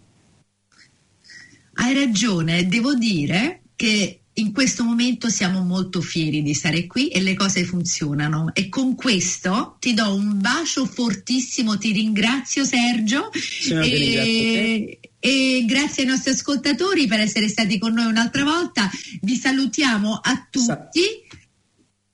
Hai 1.72 1.94
ragione, 1.94 2.66
devo 2.68 2.94
dire 2.94 3.62
che 3.76 4.20
in 4.38 4.52
questo 4.52 4.84
momento 4.84 5.30
siamo 5.30 5.62
molto 5.62 6.02
fieri 6.02 6.42
di 6.42 6.52
stare 6.52 6.86
qui 6.86 7.08
e 7.08 7.22
le 7.22 7.34
cose 7.34 7.64
funzionano. 7.64 8.50
E 8.54 8.68
con 8.68 8.94
questo 8.94 9.76
ti 9.80 9.94
do 9.94 10.14
un 10.14 10.38
bacio 10.38 10.84
fortissimo, 10.84 11.78
ti 11.78 11.92
ringrazio 11.92 12.64
Sergio. 12.64 13.30
E, 13.70 14.98
e 15.18 15.64
grazie 15.66 16.02
ai 16.02 16.08
nostri 16.10 16.32
ascoltatori 16.32 17.06
per 17.06 17.20
essere 17.20 17.48
stati 17.48 17.78
con 17.78 17.94
noi 17.94 18.06
un'altra 18.06 18.44
volta, 18.44 18.90
vi 19.22 19.36
salutiamo 19.36 20.20
a 20.22 20.48
Sa- 20.50 20.88